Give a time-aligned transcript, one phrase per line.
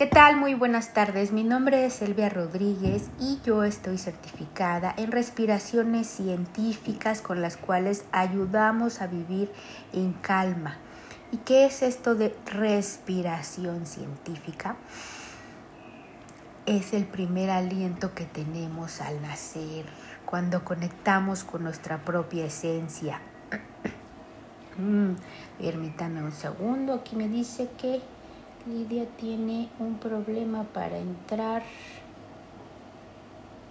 [0.00, 0.38] ¿Qué tal?
[0.38, 1.30] Muy buenas tardes.
[1.30, 8.06] Mi nombre es Elvia Rodríguez y yo estoy certificada en respiraciones científicas con las cuales
[8.10, 9.52] ayudamos a vivir
[9.92, 10.78] en calma.
[11.32, 14.76] ¿Y qué es esto de respiración científica?
[16.64, 19.84] Es el primer aliento que tenemos al nacer,
[20.24, 23.20] cuando conectamos con nuestra propia esencia.
[24.78, 25.16] Mm,
[25.58, 28.00] permítame un segundo, aquí me dice que
[28.66, 31.62] Lidia tiene un problema para entrar.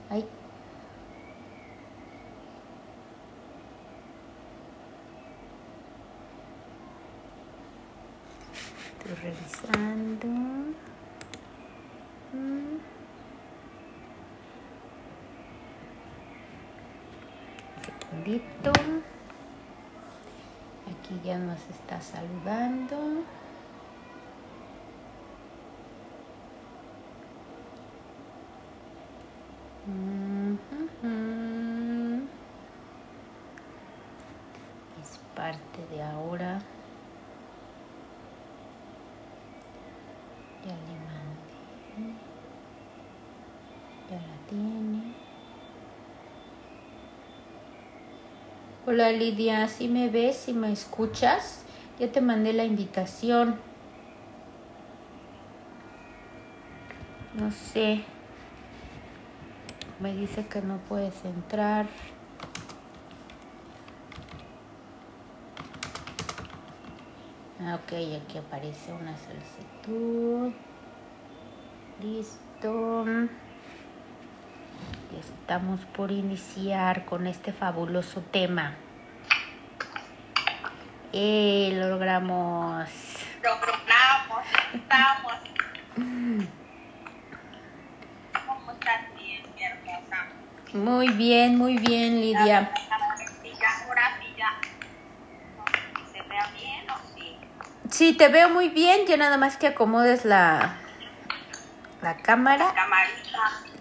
[0.10, 0.26] Ay.
[8.98, 10.28] Estoy revisando.
[12.34, 12.80] Mm.
[21.10, 23.24] Aquí ya nos está saludando.
[35.02, 36.60] Es parte de ahora.
[40.66, 42.14] Ya le mandé.
[44.10, 45.14] Ya la tiene.
[48.86, 51.64] Hola Lidia, si me ves, si me escuchas,
[52.00, 53.60] ya te mandé la invitación.
[57.36, 58.04] No sé.
[60.00, 61.86] Me dice que no puedes entrar.
[67.62, 70.54] Ah, ok, aquí aparece una solicitud.
[72.02, 73.06] Listo.
[75.20, 78.76] Estamos por iniciar con este fabuloso tema.
[81.12, 82.90] Eh, lo logramos.
[83.44, 85.34] Lo logramos, estamos.
[88.48, 90.28] ¿Cómo estás, mi mi hermosa?
[90.74, 92.72] Muy bien, muy bien, Lidia.
[97.92, 99.06] Sí, te veo muy bien.
[99.08, 100.86] Ya nada más que acomodes la,
[102.02, 102.74] la cámara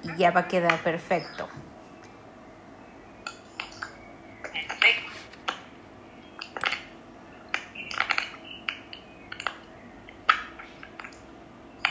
[0.03, 0.83] y ya va a quedar.
[0.83, 1.49] Perfecto.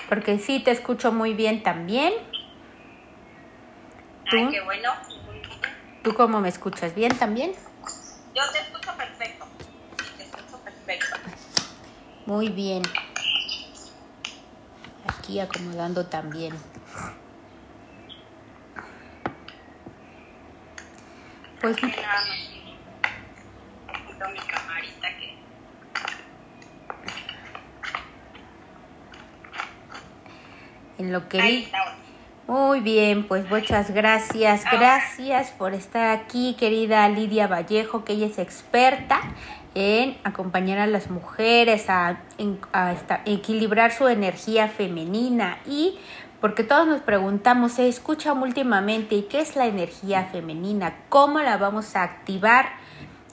[0.07, 2.13] Porque sí, te escucho muy bien también.
[4.29, 4.51] Ay, ¿Tú?
[4.51, 4.91] qué bueno.
[6.03, 6.93] ¿Tú cómo me escuchas?
[6.95, 7.53] ¿Bien también?
[8.35, 9.45] Yo te escucho perfecto.
[10.17, 11.17] Te escucho perfecto.
[12.25, 12.83] Muy bien.
[15.07, 16.53] Aquí acomodando también.
[21.61, 21.91] Pues mi
[24.39, 25.37] camarita que...
[30.97, 31.41] en lo que...
[31.41, 31.95] Ahí está.
[32.47, 34.63] Muy bien, pues muchas gracias.
[34.71, 39.19] Gracias por estar aquí, querida Lidia Vallejo, que ella es experta
[39.75, 42.21] en acompañar a las mujeres a,
[43.25, 45.99] equilibrar su energía femenina y
[46.39, 50.93] porque todos nos preguntamos, se escucha últimamente, ¿y qué es la energía femenina?
[51.09, 52.69] ¿Cómo la vamos a activar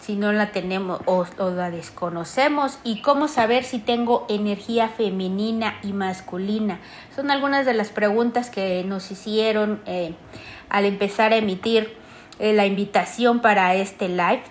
[0.05, 2.79] si no la tenemos o, o la desconocemos?
[2.85, 6.81] ¿Y cómo saber si tengo energía femenina y masculina?
[7.17, 10.15] Son algunas de las preguntas que nos hicieron eh,
[10.69, 11.97] al empezar a emitir
[12.39, 14.43] eh, la invitación para este live.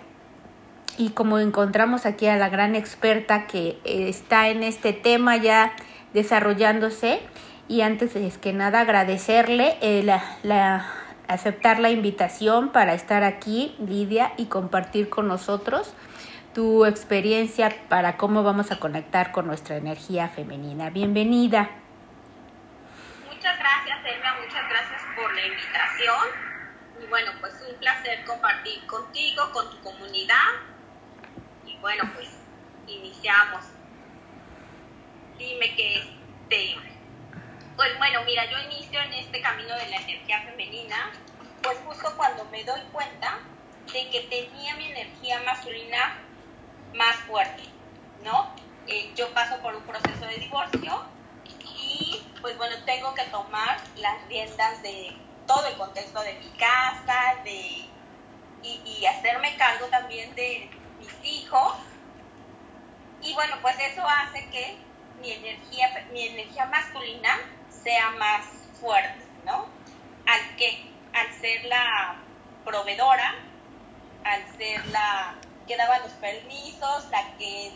[0.97, 5.73] Y como encontramos aquí a la gran experta que eh, está en este tema ya
[6.13, 7.19] desarrollándose,
[7.67, 10.85] y antes es que nada agradecerle la, la-
[11.27, 15.93] aceptar la invitación para estar aquí, Lidia, y compartir con nosotros
[16.53, 20.89] tu experiencia para cómo vamos a conectar con nuestra energía femenina.
[20.89, 21.69] Bienvenida.
[23.27, 26.53] Muchas gracias, Elvia, muchas gracias por la invitación.
[27.03, 30.35] Y bueno, pues un placer compartir contigo, con tu comunidad.
[31.65, 32.29] Y bueno, pues
[32.87, 33.65] iniciamos.
[35.37, 36.92] Dime que este.
[37.75, 41.11] Pues bueno, mira, yo inicio en este camino de la energía femenina,
[41.63, 43.39] pues justo cuando me doy cuenta
[43.91, 46.19] de que tenía mi energía masculina
[46.93, 47.63] más fuerte,
[48.23, 48.53] ¿no?
[48.85, 51.03] Eh, yo paso por un proceso de divorcio
[51.65, 55.17] y pues bueno, tengo que tomar las riendas de
[55.47, 57.87] todo el contexto de mi casa, de,
[58.61, 61.73] y, y hacerme cargo también de mis hijos.
[63.23, 64.77] Y bueno, pues eso hace que
[65.21, 67.39] mi energía, mi energía masculina
[67.83, 68.45] sea más
[68.79, 69.65] fuerte, ¿no?
[70.25, 72.15] Al que, al ser la
[72.63, 73.35] proveedora,
[74.23, 75.35] al ser la
[75.67, 77.73] que daba los permisos, la que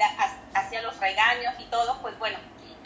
[0.54, 2.38] hacía los regaños y todo, pues bueno,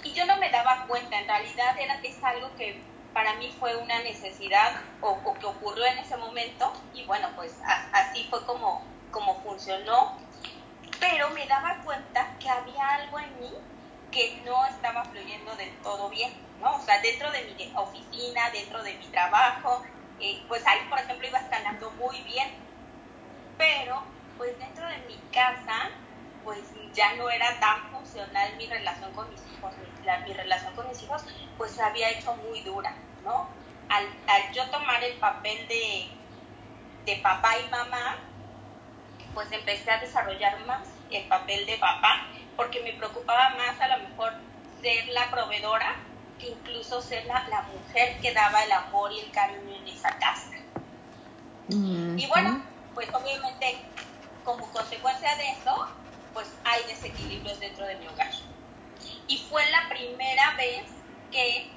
[0.03, 2.81] y yo no me daba cuenta, en realidad era, es algo que
[3.13, 7.55] para mí fue una necesidad o, que ocurrió en ese momento y bueno, pues
[7.93, 10.17] así fue como, como funcionó,
[10.99, 13.51] pero me daba cuenta que había algo en mí
[14.11, 16.75] que no estaba fluyendo del todo bien, ¿no?
[16.75, 19.83] O sea, dentro de mi oficina, dentro de mi trabajo,
[20.19, 22.49] eh, pues ahí, por ejemplo, iba escalando muy bien,
[23.57, 24.03] pero
[24.37, 25.89] pues dentro de mi casa,
[26.43, 26.59] pues
[26.93, 29.73] ya no era tan funcional mi relación con mis hijos,
[30.25, 31.23] mi, relación con mis hijos,
[31.57, 32.93] pues se había hecho muy dura,
[33.23, 33.47] ¿no?
[33.89, 34.07] Al,
[34.53, 36.07] yo tomar el papel de,
[37.05, 38.17] de papá y mamá,
[39.33, 42.27] pues empecé a desarrollar más el papel de papá,
[42.61, 44.33] porque me preocupaba más a lo mejor
[44.83, 45.95] ser la proveedora
[46.37, 50.11] que incluso ser la, la mujer que daba el amor y el cariño en esa
[50.19, 50.51] casa.
[51.67, 52.63] Y bueno,
[52.93, 53.79] pues obviamente
[54.43, 55.87] como consecuencia de eso,
[56.33, 58.29] pues hay desequilibrios dentro de mi hogar.
[59.27, 60.83] Y fue la primera vez
[61.31, 61.71] que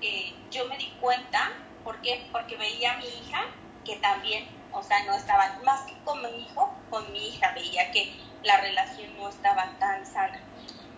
[0.00, 1.52] eh, yo me di cuenta,
[1.84, 2.26] ¿por qué?
[2.32, 3.44] Porque veía a mi hija
[3.84, 7.90] que también, o sea, no estaba, más que con mi hijo, con mi hija veía
[7.92, 10.40] que la relación no estaba tan sana.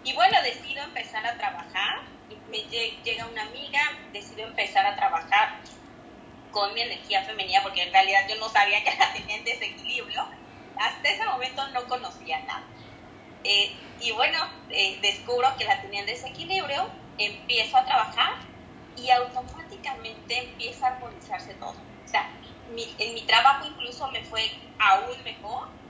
[0.05, 2.01] Y bueno, decido empezar a trabajar,
[2.51, 3.81] me llega una amiga,
[4.13, 5.61] decido empezar a trabajar
[6.51, 10.27] con mi energía femenina, porque en realidad yo no sabía que la tenía en desequilibrio,
[10.77, 12.65] hasta ese momento no conocía nada.
[13.45, 14.39] Eh, y bueno,
[14.71, 18.35] eh, descubro que la tenía en desequilibrio, empiezo a trabajar
[18.97, 21.71] y automáticamente empieza a armonizarse todo.
[22.05, 22.29] O sea,
[22.69, 24.43] en mi trabajo incluso me fue
[24.79, 25.82] aún mejor.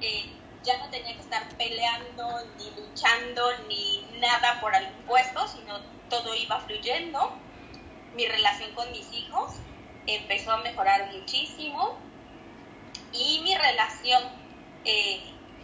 [0.00, 0.32] Eh,
[0.64, 2.26] ya no tenía que estar peleando,
[2.56, 7.32] ni luchando, ni nada por algún puesto, sino todo iba fluyendo.
[8.14, 9.54] Mi relación con mis hijos
[10.06, 11.98] empezó a mejorar muchísimo
[13.12, 14.22] y mi relación
[14.84, 15.20] eh,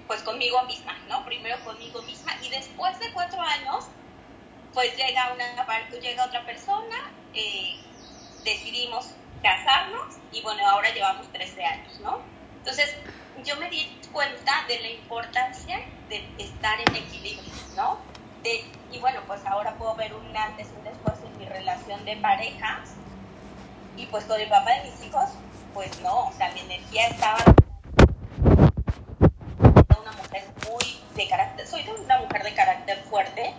[0.07, 1.25] pues conmigo misma, ¿no?
[1.25, 3.87] Primero conmigo misma y después de cuatro años
[4.75, 7.77] pues llega, una, llega otra persona, eh,
[8.45, 9.07] decidimos
[9.43, 12.21] casarnos y bueno, ahora llevamos 13 años, ¿no?
[12.59, 12.95] Entonces
[13.45, 17.99] yo me di cuenta de la importancia de estar en equilibrio, ¿no?
[18.43, 22.05] De, y bueno, pues ahora puedo ver un antes y un después en mi relación
[22.05, 22.91] de parejas
[23.97, 25.31] y pues con el papá de mis hijos
[25.75, 27.39] pues no, o sea, mi energía estaba
[30.01, 33.55] una mujer muy de carácter, soy una mujer de carácter fuerte,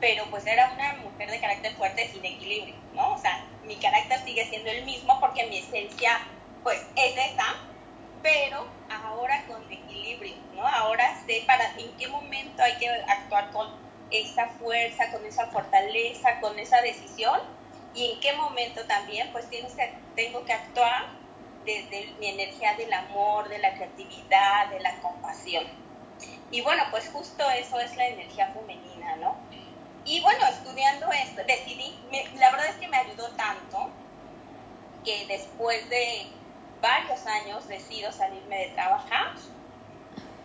[0.00, 3.14] pero pues era una mujer de carácter fuerte sin equilibrio, ¿no?
[3.14, 6.20] O sea, mi carácter sigue siendo el mismo porque mi esencia
[6.62, 7.56] pues es esa,
[8.22, 10.66] pero ahora con equilibrio, ¿no?
[10.66, 13.68] Ahora sé para en qué momento hay que actuar con
[14.10, 17.40] esa fuerza, con esa fortaleza, con esa decisión
[17.94, 21.06] y en qué momento también pues tienes que, tengo que actuar
[21.64, 25.64] desde mi energía del amor, de la creatividad, de la compasión.
[26.50, 29.36] Y bueno, pues justo eso es la energía femenina, ¿no?
[30.04, 31.94] Y bueno, estudiando esto, decidí,
[32.36, 33.90] la verdad es que me ayudó tanto
[35.04, 36.26] que después de
[36.80, 39.34] varios años decido salirme de trabajar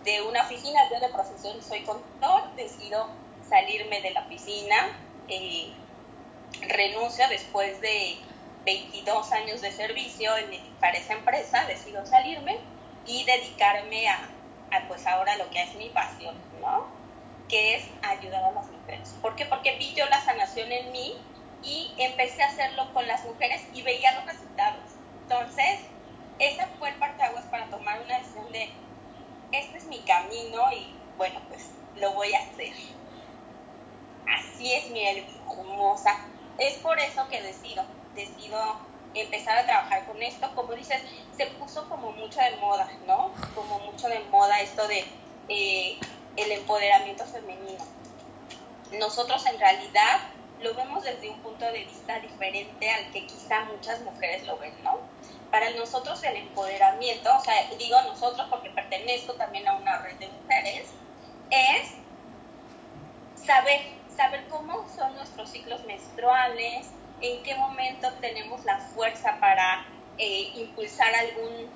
[0.03, 3.07] de una oficina, yo de profesión soy contador, decido
[3.47, 4.75] salirme de la oficina,
[5.27, 5.73] eh,
[6.61, 8.17] renuncio después de
[8.65, 10.31] 22 años de servicio
[10.79, 12.59] para esa empresa, decido salirme
[13.05, 14.29] y dedicarme a,
[14.87, 16.87] pues ahora lo que es mi pasión, ¿no?
[17.47, 19.15] Que es ayudar a las mujeres.
[19.21, 19.45] ¿Por qué?
[19.45, 21.15] Porque vi yo la sanación en mí
[21.61, 24.83] y empecé a hacerlo con las mujeres y veía los resultados.
[25.21, 25.79] Entonces,
[26.39, 28.69] ese fue el parteaguas para tomar una decisión de,
[29.51, 32.73] este es mi camino y bueno, pues lo voy a hacer.
[34.27, 36.25] Así es mi hermosa.
[36.57, 37.85] Es por eso que decido
[38.15, 38.59] decido
[39.13, 41.01] empezar a trabajar con esto, como dices,
[41.35, 43.31] se puso como mucho de moda, ¿no?
[43.55, 45.05] Como mucho de moda esto de
[45.49, 45.97] eh,
[46.35, 47.83] el empoderamiento femenino.
[48.99, 50.19] Nosotros en realidad
[50.61, 54.73] lo vemos desde un punto de vista diferente al que quizá muchas mujeres lo ven,
[54.83, 54.99] ¿no?
[55.53, 60.27] Para nosotros el empoderamiento, o sea, digo nosotros porque pertenezco también a una red de
[60.27, 60.89] mujeres,
[61.51, 61.91] es
[63.35, 63.81] saber,
[64.17, 66.87] saber cómo son nuestros ciclos menstruales,
[67.21, 69.85] en qué momento tenemos la fuerza para
[70.17, 71.69] eh, impulsar algún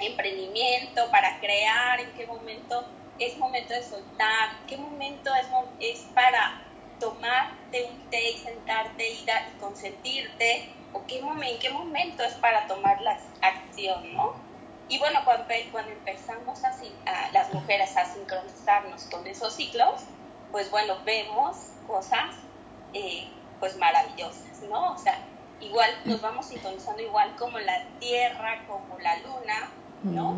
[0.00, 2.86] emprendimiento, para crear, en qué momento
[3.18, 5.46] es momento de soltar, qué momento es,
[5.80, 6.60] es para
[7.00, 12.34] tomarte un té y sentarte y, dar, y consentirte, o qué en qué momento es
[12.34, 14.34] para tomar la acción, ¿no?
[14.88, 16.72] Y bueno, cuando, cuando empezamos a,
[17.32, 20.02] las mujeres a sincronizarnos con esos ciclos,
[20.52, 22.34] pues bueno, vemos cosas
[22.92, 23.28] eh,
[23.60, 24.92] pues maravillosas, ¿no?
[24.92, 25.18] O sea,
[25.60, 29.70] igual nos vamos sintonizando igual como la Tierra, como la Luna,
[30.02, 30.36] ¿no?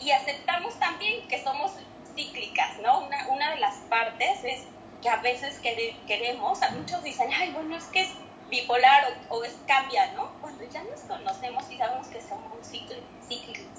[0.00, 1.72] Y aceptamos también que somos
[2.14, 3.04] cíclicas, ¿no?
[3.06, 4.64] Una, una de las partes es
[5.00, 5.60] que a veces
[6.06, 8.08] queremos, muchos dicen, ay, bueno, es que es
[8.50, 10.30] bipolar o, es cambia, ¿no?
[10.40, 12.66] Cuando ya nos conocemos y sabemos que somos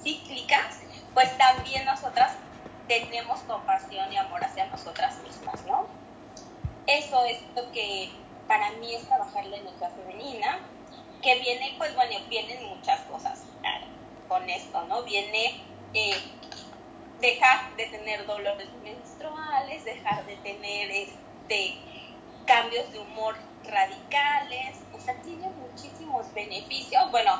[0.03, 0.79] cíclicas,
[1.13, 2.33] pues también nosotras
[2.87, 5.87] tenemos compasión y amor hacia nosotras mismas, ¿no?
[6.85, 8.09] Eso es lo que
[8.47, 10.59] para mí es trabajar la energía femenina,
[11.21, 13.43] que viene, pues bueno, vienen muchas cosas
[14.27, 15.03] con esto, ¿no?
[15.03, 15.61] Viene
[15.93, 16.17] eh,
[17.19, 21.77] dejar de tener dolores menstruales, dejar de tener este
[22.45, 23.35] cambios de humor
[23.67, 27.11] radicales, o sea, tiene muchísimos beneficios.
[27.11, 27.31] Bueno,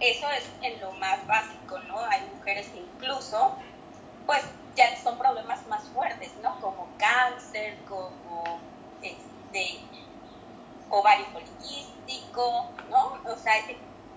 [0.00, 1.98] eso es en lo más básico, ¿no?
[1.98, 3.56] Hay mujeres que incluso,
[4.26, 4.42] pues
[4.76, 6.60] ya son problemas más fuertes, ¿no?
[6.60, 8.60] Como cáncer, como
[9.02, 9.80] este,
[10.90, 13.18] ovario poliquístico, ¿no?
[13.24, 13.54] O sea,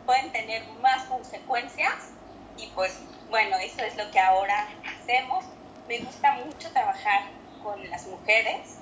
[0.05, 2.11] pueden tener más consecuencias
[2.57, 5.45] y pues bueno, eso es lo que ahora hacemos.
[5.87, 7.23] Me gusta mucho trabajar
[7.63, 8.79] con las mujeres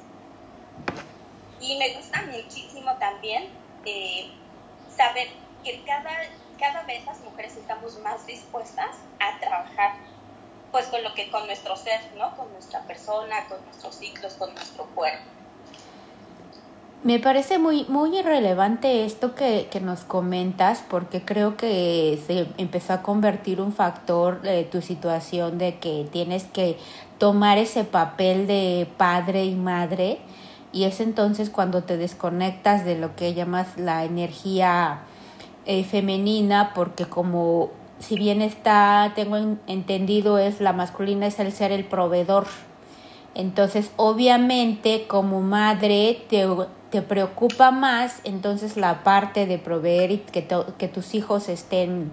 [1.67, 3.45] y me gusta muchísimo también
[3.85, 4.29] eh,
[4.95, 5.27] saber
[5.63, 6.11] que cada,
[6.59, 9.93] cada vez las mujeres estamos más dispuestas a trabajar
[10.71, 12.35] pues con lo que con nuestro ser, ¿no?
[12.35, 15.23] Con nuestra persona, con nuestros ciclos, con nuestro cuerpo.
[17.03, 22.93] Me parece muy, muy irrelevante esto que, que, nos comentas porque creo que se empezó
[22.93, 26.77] a convertir un factor de tu situación de que tienes que
[27.19, 30.19] tomar ese papel de padre y madre
[30.75, 35.03] y es entonces cuando te desconectas de lo que llamas la energía
[35.65, 41.71] eh, femenina porque como si bien está, tengo entendido, es la masculina, es el ser
[41.71, 42.45] el proveedor.
[43.35, 46.45] Entonces, obviamente, como madre, te,
[46.89, 50.45] te preocupa más entonces la parte de proveer y que,
[50.77, 52.11] que tus hijos estén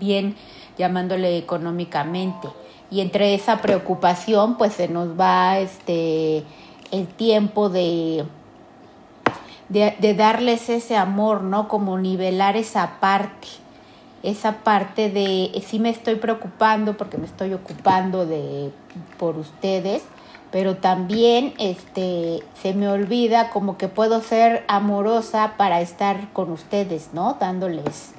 [0.00, 0.34] bien,
[0.78, 2.48] llamándole económicamente.
[2.90, 6.44] Y entre esa preocupación, pues se nos va este
[6.92, 8.24] el tiempo de,
[9.68, 11.66] de, darles ese amor, ¿no?
[11.66, 13.48] Como nivelar esa parte
[14.22, 18.70] esa parte de sí me estoy preocupando porque me estoy ocupando de
[19.18, 20.04] por ustedes,
[20.52, 27.10] pero también este se me olvida como que puedo ser amorosa para estar con ustedes,
[27.12, 27.36] ¿no?
[27.40, 28.12] Dándoles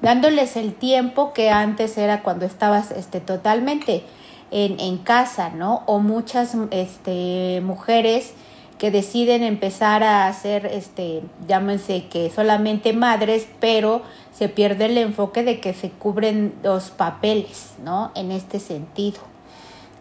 [0.00, 4.04] dándoles el tiempo que antes era cuando estabas este totalmente
[4.50, 5.82] en, en casa, ¿no?
[5.86, 8.34] O muchas este mujeres
[8.78, 14.02] que deciden empezar a hacer, este, llámense que solamente madres, pero
[14.32, 18.12] se pierde el enfoque de que se cubren los papeles, ¿no?
[18.14, 19.18] En este sentido.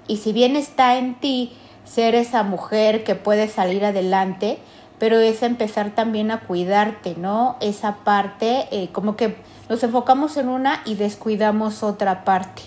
[0.08, 1.54] Y si bien está en ti
[1.86, 4.60] ser esa mujer que puede salir adelante,
[5.00, 7.58] pero es empezar también a cuidarte, ¿no?
[7.60, 9.36] Esa parte, eh, como que
[9.70, 12.62] nos enfocamos en una y descuidamos otra parte.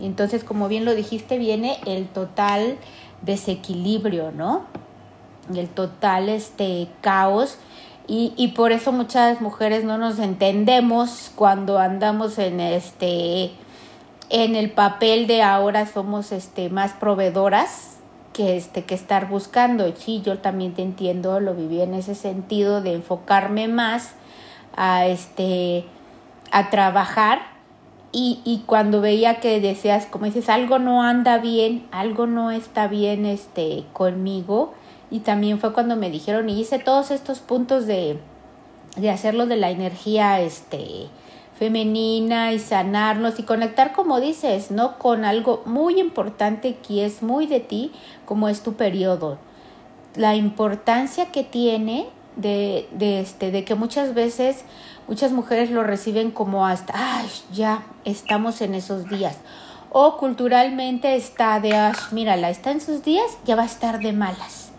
[0.00, 2.76] Entonces, como bien lo dijiste, viene el total
[3.22, 4.64] desequilibrio, ¿no?
[5.56, 7.58] el total este caos
[8.06, 13.52] y, y por eso muchas mujeres no nos entendemos cuando andamos en este
[14.28, 17.96] en el papel de ahora somos este más proveedoras
[18.32, 22.80] que este que estar buscando sí yo también te entiendo lo viví en ese sentido
[22.80, 24.12] de enfocarme más
[24.76, 25.84] a este
[26.52, 27.40] a trabajar
[28.12, 32.88] y, y cuando veía que deseas como dices algo no anda bien algo no está
[32.88, 34.74] bien este conmigo
[35.10, 38.18] y también fue cuando me dijeron y hice todos estos puntos de,
[38.96, 41.08] de hacerlo de la energía este
[41.60, 44.96] femenina y sanarnos y conectar como dices, ¿no?
[44.96, 47.92] Con algo muy importante que es muy de ti,
[48.24, 49.36] como es tu periodo.
[50.16, 52.08] La importancia que tiene
[52.40, 54.64] de, de este, de que muchas veces
[55.08, 59.36] muchas mujeres lo reciben como hasta, ay, ya estamos en esos días.
[59.90, 64.12] O culturalmente está de, ay, mírala, está en sus días, ya va a estar de
[64.12, 64.70] malas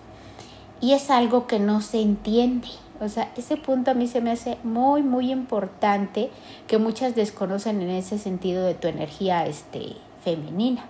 [0.82, 2.68] y es algo que no se entiende.
[3.00, 6.30] O sea, ese punto a mí se me hace muy, muy importante
[6.68, 10.86] que muchas desconocen en ese sentido de tu energía este, femenina.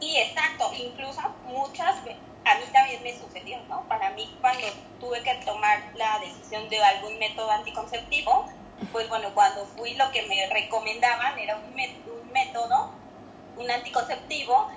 [0.00, 0.64] Sí, exacto.
[0.74, 2.02] Incluso muchas,
[2.44, 3.82] a mí también me sucedió, ¿no?
[3.88, 4.66] Para mí cuando
[4.98, 8.46] tuve que tomar la decisión de algún método anticonceptivo,
[8.92, 12.90] pues bueno, cuando fui lo que me recomendaban era un, un método,
[13.56, 14.70] un anticonceptivo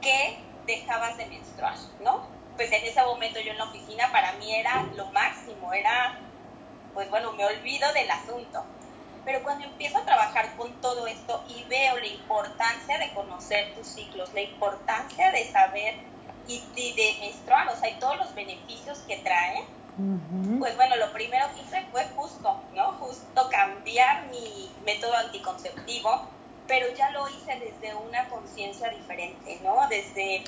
[0.00, 2.26] que dejabas de menstruar, ¿no?
[2.56, 6.18] Pues en ese momento yo en la oficina para mí era lo máximo, era,
[6.92, 8.64] pues bueno, me olvido del asunto.
[9.24, 13.86] Pero cuando empiezo a trabajar con todo esto y veo la importancia de conocer tus
[13.86, 15.94] ciclos, la importancia de saber
[16.46, 16.60] y
[16.94, 19.64] de, menstruar, o sea, y todos los beneficios que trae,
[20.58, 22.92] pues bueno, lo primero que hice fue justo, ¿no?
[22.94, 26.28] Justo cambiar mi método anticonceptivo
[26.66, 29.86] pero ya lo hice desde una conciencia diferente, ¿no?
[29.88, 30.44] Desde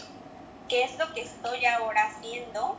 [0.68, 2.76] qué es lo que estoy ahora haciendo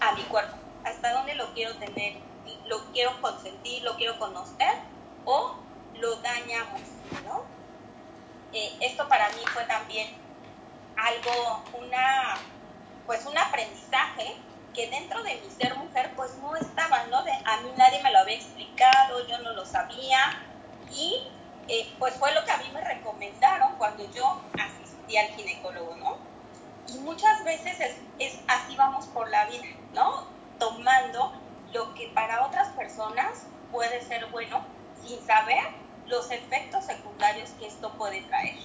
[0.00, 2.14] a mi cuerpo, hasta dónde lo quiero tener,
[2.66, 4.74] lo quiero consentir, lo quiero conocer
[5.24, 5.56] o
[5.98, 6.80] lo dañamos,
[7.24, 7.42] ¿no?
[8.52, 10.08] Eh, esto para mí fue también
[10.96, 12.36] algo, una,
[13.06, 14.36] pues un aprendizaje
[14.74, 17.22] que dentro de mi ser mujer pues no estaba, ¿no?
[17.22, 20.42] De, a mí nadie me lo había explicado, yo no lo sabía
[20.90, 21.26] y
[21.68, 26.16] eh, pues fue lo que a mí me recomendaron cuando yo asistí al ginecólogo, ¿no?
[26.88, 30.26] Y muchas veces es, es así vamos por la vida, ¿no?
[30.58, 31.32] Tomando
[31.72, 34.64] lo que para otras personas puede ser bueno
[35.02, 35.62] sin saber
[36.06, 38.56] los efectos secundarios que esto puede traer.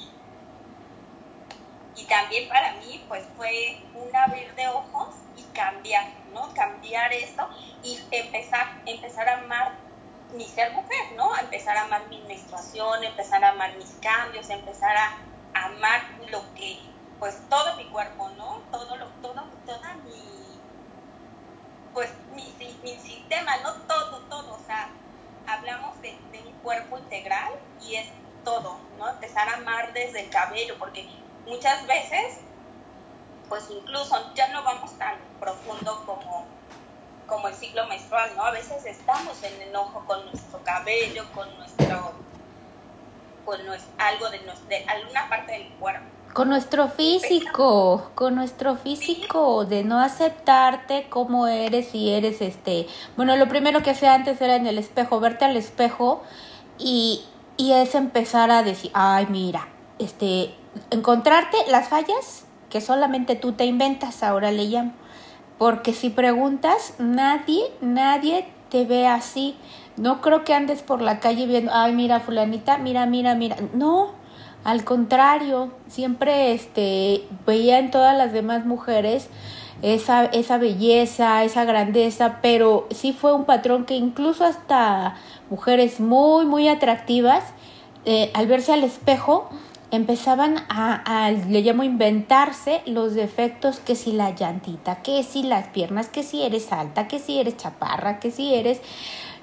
[1.97, 6.53] Y también para mí, pues fue un abrir de ojos y cambiar, ¿no?
[6.53, 7.49] Cambiar esto
[7.83, 9.73] y empezar, empezar a amar
[10.33, 11.35] mi ser mujer, ¿no?
[11.37, 15.17] Empezar a amar mi menstruación, empezar a amar mis cambios, empezar a
[15.65, 16.79] amar lo que,
[17.17, 18.61] pues todo mi cuerpo, ¿no?
[18.71, 20.21] Todo lo, todo, toda mi,
[21.93, 23.73] pues mi, mi sistema, ¿no?
[23.87, 24.89] Todo, todo, o sea,
[25.47, 28.07] hablamos de, de un cuerpo integral y es
[28.43, 29.09] todo, ¿no?
[29.09, 31.09] Empezar a amar desde el cabello, porque
[31.47, 32.39] muchas veces,
[33.49, 36.45] pues incluso ya no vamos tan profundo como,
[37.25, 38.43] como el ciclo menstrual, ¿no?
[38.43, 42.11] A veces estamos en enojo con nuestro cabello, con nuestro,
[43.45, 46.05] con nuestro, algo de, nuestro, de alguna parte del cuerpo.
[46.33, 52.87] Con nuestro físico, con nuestro físico, de no aceptarte como eres y eres este.
[53.15, 56.21] Bueno, lo primero que hacía antes era en el espejo, verte al espejo
[56.77, 57.25] y,
[57.55, 59.67] y es empezar a decir, ay, mira,
[59.99, 60.53] este,
[60.91, 64.93] encontrarte las fallas que solamente tú te inventas, ahora le llamo.
[65.57, 69.55] Porque si preguntas, nadie, nadie te ve así.
[69.95, 73.55] No creo que andes por la calle viendo, ay, mira, fulanita, mira, mira, mira.
[73.73, 74.11] No,
[74.63, 79.29] al contrario, siempre este, veía en todas las demás mujeres
[79.81, 85.15] esa, esa belleza, esa grandeza, pero sí fue un patrón que incluso hasta
[85.49, 87.43] mujeres muy, muy atractivas,
[88.05, 89.49] eh, al verse al espejo,
[89.91, 95.67] empezaban a, a, le llamo inventarse los defectos, que si la llantita, que si las
[95.67, 98.81] piernas, que si eres alta, que si eres chaparra, que si eres,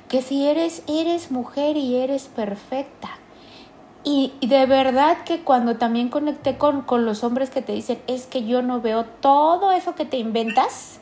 [0.09, 3.11] que si eres, eres mujer y eres perfecta.
[4.05, 7.99] Y, y de verdad que cuando también conecté con, con los hombres que te dicen,
[8.07, 11.01] es que yo no veo todo eso que te inventas,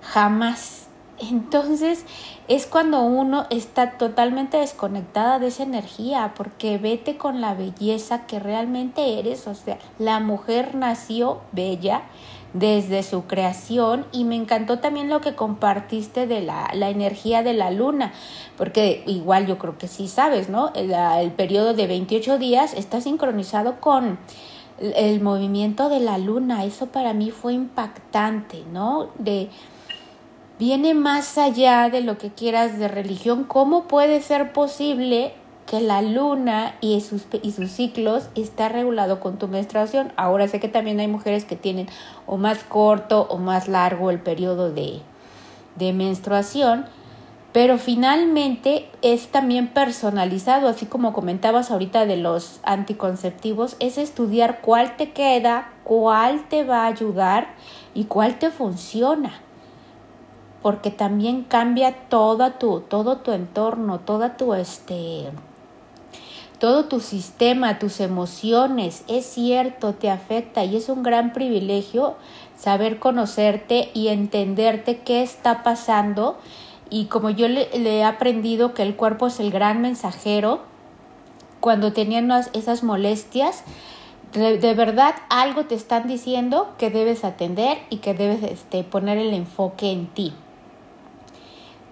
[0.00, 0.79] jamás.
[1.20, 2.04] Entonces
[2.48, 8.40] es cuando uno está totalmente desconectada de esa energía, porque vete con la belleza que
[8.40, 9.46] realmente eres.
[9.46, 12.02] O sea, la mujer nació bella
[12.52, 17.52] desde su creación y me encantó también lo que compartiste de la, la energía de
[17.52, 18.12] la luna,
[18.56, 20.72] porque igual yo creo que sí sabes, ¿no?
[20.74, 24.18] El, el periodo de 28 días está sincronizado con
[24.80, 26.64] el movimiento de la luna.
[26.64, 29.10] Eso para mí fue impactante, ¿no?
[29.18, 29.50] De
[30.60, 33.44] viene más allá de lo que quieras de religión.
[33.44, 35.32] ¿Cómo puede ser posible
[35.66, 40.12] que la luna y sus, y sus ciclos está regulado con tu menstruación?
[40.16, 41.88] Ahora sé que también hay mujeres que tienen
[42.26, 45.00] o más corto o más largo el periodo de,
[45.76, 46.84] de menstruación,
[47.54, 54.98] pero finalmente es también personalizado, así como comentabas ahorita de los anticonceptivos, es estudiar cuál
[54.98, 57.48] te queda, cuál te va a ayudar
[57.94, 59.40] y cuál te funciona
[60.62, 65.30] porque también cambia todo tu, todo tu entorno, toda tu este
[66.60, 72.16] todo tu sistema, tus emociones, es cierto, te afecta y es un gran privilegio
[72.58, 76.36] saber conocerte y entenderte qué está pasando.
[76.90, 80.60] Y como yo le, he aprendido que el cuerpo es el gran mensajero,
[81.60, 83.64] cuando tenían esas molestias,
[84.34, 89.32] de, verdad algo te están diciendo que debes atender y que debes este, poner el
[89.32, 90.34] enfoque en ti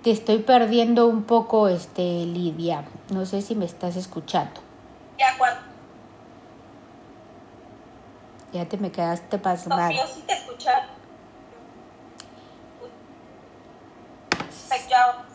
[0.08, 2.82] te estoy perdiendo un poco, este, Lidia.
[3.10, 4.58] No sé si me estás escuchando.
[5.18, 5.60] Ya, cuando...
[8.54, 9.90] Ya te me quedaste pasmada.
[9.90, 10.70] No, yo sí te escuché.
[14.88, 15.26] Ya.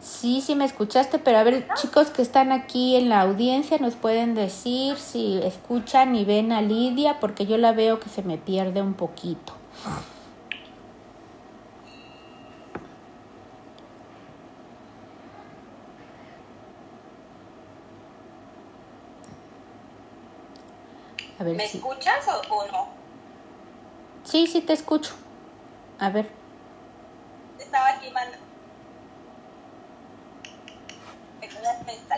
[0.00, 3.94] Sí, sí me escuchaste, pero a ver, chicos que están aquí en la audiencia nos
[3.94, 8.38] pueden decir si escuchan y ven a Lidia, porque yo la veo que se me
[8.38, 9.52] pierde un poquito.
[21.38, 21.78] A ver ¿Me si...
[21.78, 22.88] escuchas o, o, no?
[24.24, 25.14] Sí, sí te escucho.
[25.98, 26.30] A ver.
[27.58, 28.44] Estaba aquí mandando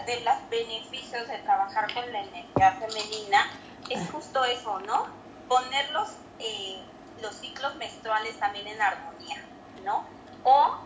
[0.06, 3.50] de los beneficios de trabajar con la energía femenina,
[3.90, 4.12] es ah.
[4.12, 5.06] justo eso, ¿no?
[5.48, 6.80] Poner los, eh,
[7.20, 9.42] los ciclos menstruales también en armonía,
[9.84, 10.04] ¿no?
[10.44, 10.78] O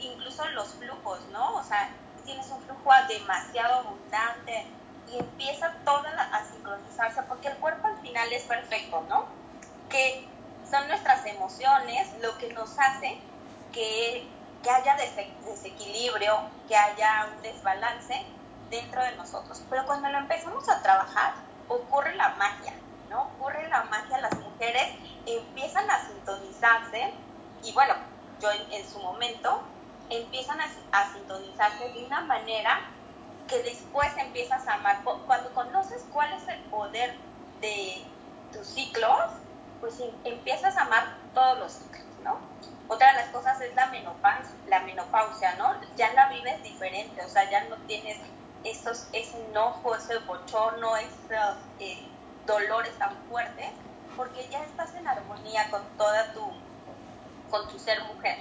[0.00, 1.54] incluso los flujos, ¿no?
[1.56, 1.90] O sea,
[2.24, 4.66] tienes un flujo demasiado abundante
[5.12, 9.26] y empieza toda a sincronizarse porque el cuerpo al final es perfecto, ¿no?
[9.88, 10.26] Que
[10.70, 13.18] son nuestras emociones lo que nos hace
[13.72, 14.26] que,
[14.62, 18.24] que haya desequilibrio, que haya un desbalance
[18.70, 19.62] dentro de nosotros.
[19.68, 21.34] Pero cuando lo empezamos a trabajar,
[21.68, 22.72] ocurre la magia,
[23.08, 23.22] ¿no?
[23.36, 24.94] Ocurre la magia, las mujeres
[25.26, 27.12] empiezan a sintonizarse
[27.62, 27.94] y bueno,
[28.40, 29.62] yo en, su momento
[30.08, 32.80] empiezan a, a, sintonizarse de una manera
[33.50, 35.02] que después empiezas a amar.
[35.02, 37.16] Cuando conoces cuál es el poder
[37.60, 38.02] de
[38.52, 39.32] tus ciclos,
[39.80, 42.38] pues em, empiezas a amar todos los ciclos, ¿no?
[42.88, 45.74] Otra de las cosas es la menopausia, la menopausia, ¿no?
[45.96, 48.18] Ya la vives diferente, o sea, ya no tienes
[48.64, 52.06] esos, ese enojo, ese bochorno, esos eh,
[52.46, 53.70] dolores tan fuertes,
[54.16, 56.52] porque ya estás en armonía con toda tu,
[57.50, 58.38] con tu ser mujer.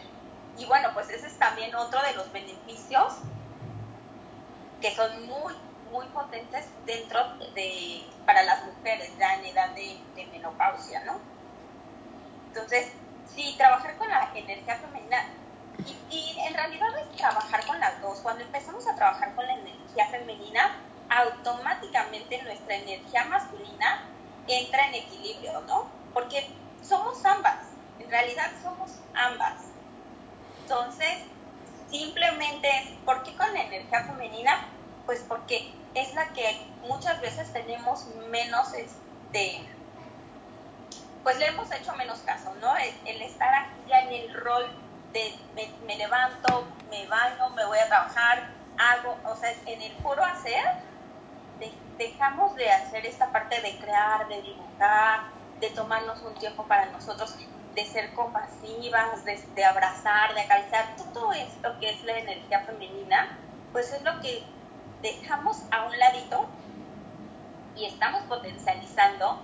[0.57, 3.13] Y bueno, pues ese es también otro de los beneficios
[4.81, 5.53] que son muy,
[5.91, 7.19] muy potentes dentro
[7.53, 11.19] de, para las mujeres ya en edad de, de menopausia, ¿no?
[12.47, 12.91] Entonces,
[13.25, 15.17] sí, trabajar con la energía femenina
[16.09, 18.19] y, en realidad es trabajar con las dos.
[18.19, 20.75] Cuando empezamos a trabajar con la energía femenina,
[21.09, 24.03] automáticamente nuestra energía masculina
[24.47, 25.87] entra en equilibrio, ¿no?
[26.13, 26.49] Porque
[26.81, 27.67] somos ambas,
[27.99, 29.61] en realidad somos ambas.
[30.61, 31.19] Entonces,
[31.89, 32.69] simplemente,
[33.05, 34.67] ¿por qué con la energía femenina?
[35.05, 39.61] Pues porque es la que muchas veces tenemos menos, este,
[41.23, 42.73] pues le hemos hecho menos caso, ¿no?
[42.77, 44.67] el estar aquí ya en el rol
[45.13, 50.63] me, levanto, me baño, me voy a trabajar, hago, o sea, en el puro hacer,
[51.97, 55.21] dejamos de hacer esta parte de crear, de dibujar,
[55.59, 57.35] de tomarnos un tiempo para nosotros,
[57.75, 63.37] de ser compasivas, de, abrazar, de acariciar, todo esto que es la energía femenina,
[63.71, 64.43] pues es lo que
[65.01, 66.45] dejamos a un ladito
[67.75, 69.41] y estamos potencializando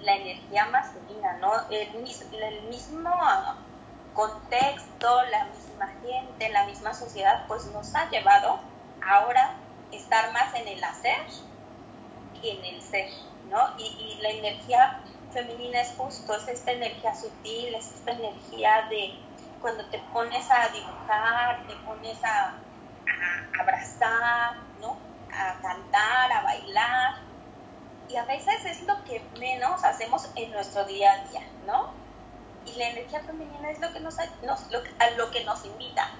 [0.00, 1.52] la energía masculina, ¿no?
[1.70, 1.88] El,
[2.42, 3.10] el mismo
[4.14, 8.58] contexto, la misma gente, la misma sociedad, pues nos ha llevado
[9.06, 9.54] ahora
[9.92, 11.20] estar más en el hacer
[12.40, 13.08] que en el ser,
[13.50, 13.58] ¿no?
[13.78, 15.00] Y, la energía
[15.42, 19.14] femenina es justo, es esta energía sutil, es esta energía de
[19.60, 22.54] cuando te pones a dibujar, te pones a,
[23.60, 24.98] abrazar, ¿no?
[25.32, 27.14] A cantar, a bailar.
[28.08, 32.08] Y a veces es lo que menos hacemos en nuestro día a día, ¿no?
[32.74, 34.16] y la energía femenina es lo que nos,
[35.16, 36.10] lo que nos invita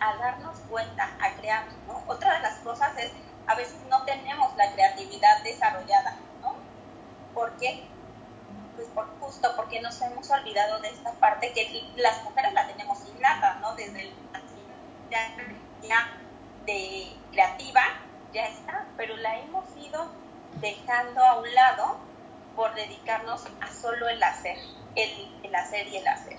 [0.00, 2.02] a, darnos cuenta, a crear, ¿no?
[2.06, 3.10] Otra de las cosas es,
[3.46, 6.54] a veces no tenemos la creatividad desarrollada, ¿no?
[7.34, 7.86] ¿Por qué?
[9.32, 13.74] Justo porque nos hemos olvidado de esta parte que las mujeres la tenemos innata, ¿no?
[13.74, 14.12] Desde el
[15.82, 16.08] ya
[16.66, 17.80] de creativa,
[18.32, 20.06] ya está, pero la hemos ido
[20.60, 21.96] dejando a un lado
[22.54, 24.58] por dedicarnos a solo el hacer,
[24.94, 26.38] el, hacer y el hacer.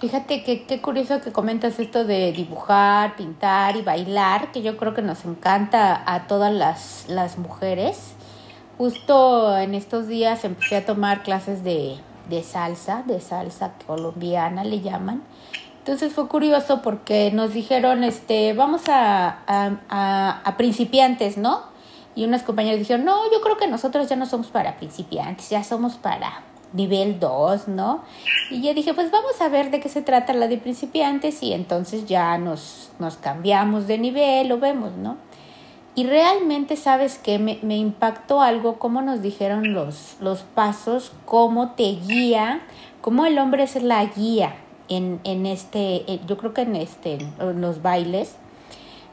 [0.00, 4.94] Fíjate que qué curioso que comentas esto de dibujar, pintar y bailar, que yo creo
[4.94, 8.14] que nos encanta a todas las, las mujeres.
[8.82, 14.80] Justo en estos días empecé a tomar clases de, de salsa, de salsa colombiana le
[14.80, 15.22] llaman.
[15.78, 19.38] Entonces fue curioso porque nos dijeron, este, vamos a,
[19.88, 21.60] a, principiantes, ¿no?
[22.16, 25.62] Y unas compañeras dijeron, no, yo creo que nosotros ya no somos para principiantes, ya
[25.62, 26.42] somos para
[26.72, 28.02] nivel 2, ¿no?
[28.50, 31.52] Y yo dije, pues vamos a ver de qué se trata la de principiantes y
[31.52, 35.18] entonces ya nos, nos cambiamos de nivel, lo vemos, ¿no?
[35.94, 37.38] Y realmente, ¿sabes qué?
[37.38, 42.62] Me, me impactó algo, cómo nos dijeron los, los pasos, cómo te guía,
[43.02, 44.54] cómo el hombre es la guía
[44.88, 48.36] en, en este, yo creo que en, este, en los bailes,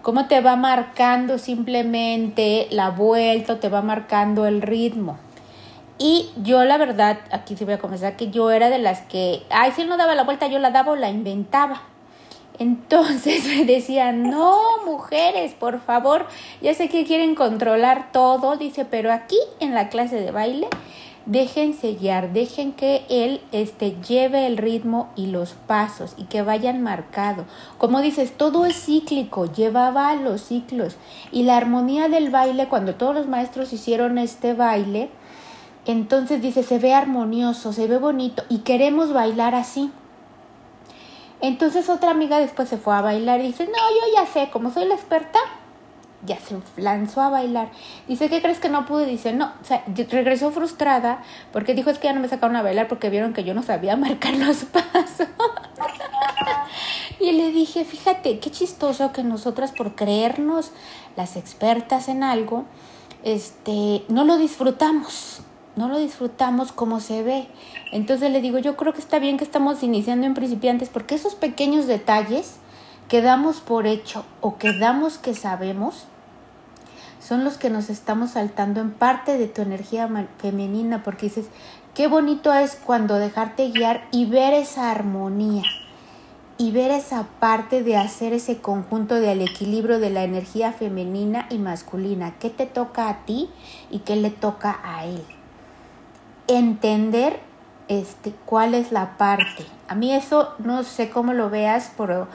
[0.02, 5.18] cómo te va marcando simplemente la vuelta, te va marcando el ritmo.
[5.98, 9.44] Y yo la verdad, aquí sí voy a confesar que yo era de las que,
[9.50, 11.82] ay, si él no daba la vuelta, yo la daba o la inventaba.
[12.60, 16.28] Entonces me decían, no, mujeres, por favor,
[16.62, 20.68] ya sé que quieren controlar todo, dice, pero aquí en la clase de baile,
[21.26, 26.82] dejen sellar, dejen que él este, lleve el ritmo y los pasos y que vayan
[26.82, 27.46] marcado.
[27.78, 30.96] Como dices, todo es cíclico, llevaba los ciclos.
[31.32, 35.10] Y la armonía del baile, cuando todos los maestros hicieron este baile,
[35.86, 39.92] entonces dice, se ve armonioso, se ve bonito y queremos bailar así.
[41.42, 44.72] Entonces otra amiga después se fue a bailar y dice, no, yo ya sé, como
[44.72, 45.40] soy la experta,
[46.26, 47.72] ya se lanzó a bailar.
[48.08, 49.06] Dice, ¿qué crees que no pude?
[49.06, 51.24] Dice, no, o sea, regresó frustrada
[51.54, 53.64] porque dijo, es que ya no me sacaron a bailar porque vieron que yo no
[53.64, 55.28] sabía marcar los pasos.
[57.20, 60.72] y le dije, fíjate, qué chistoso que nosotras por creernos
[61.16, 62.66] las expertas en algo,
[63.24, 65.42] este, no lo disfrutamos,
[65.80, 67.48] no lo disfrutamos como se ve.
[67.94, 71.36] Entonces le digo, yo creo que está bien que estamos iniciando en principiantes porque esos
[71.36, 72.58] pequeños detalles
[73.08, 76.04] que damos por hecho o que damos que sabemos
[77.22, 81.46] son los que nos estamos saltando en parte de tu energía femenina porque dices,
[81.94, 85.64] qué bonito es cuando dejarte guiar y ver esa armonía
[86.58, 91.58] y ver esa parte de hacer ese conjunto del equilibrio de la energía femenina y
[91.58, 92.38] masculina.
[92.38, 93.50] ¿Qué te toca a ti
[93.90, 95.24] y qué le toca a él?
[96.50, 97.40] Entender
[97.88, 99.66] este, cuál es la parte.
[99.88, 102.28] A mí eso no sé cómo lo veas, pero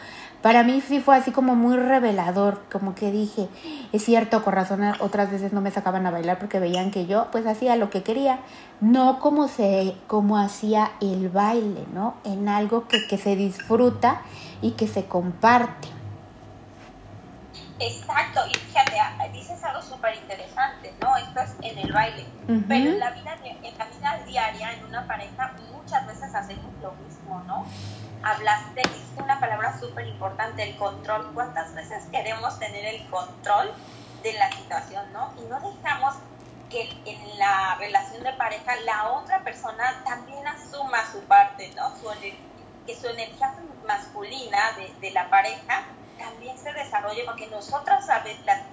[0.42, 3.48] para mí sí fue así como muy revelador, como que dije,
[3.92, 7.28] es cierto, con razón otras veces no me sacaban a bailar porque veían que yo
[7.32, 8.40] pues hacía lo que quería,
[8.82, 12.16] no como se como hacía el baile, ¿no?
[12.24, 14.20] En algo que, que se disfruta
[14.60, 15.88] y que se comparte.
[17.78, 18.96] Exacto, y fíjate,
[19.32, 21.16] dices algo súper interesante, ¿no?
[21.16, 22.24] Esto es en el baile,
[22.68, 26.92] pero en la, vida, en la vida diaria, en una pareja, muchas veces hacemos lo
[26.92, 27.66] mismo, ¿no?
[28.24, 31.30] hablaste, dijiste una palabra súper importante, el control.
[31.34, 33.72] ¿Cuántas veces queremos tener el control
[34.22, 35.32] de la situación, no?
[35.38, 36.14] Y no dejamos
[36.70, 41.92] que en la relación de pareja la otra persona también asuma su parte, ¿no?
[42.86, 43.54] que su energía
[43.86, 44.58] masculina
[45.00, 45.84] de, la pareja
[46.18, 48.70] también se desarrolle, porque nosotras a veces la,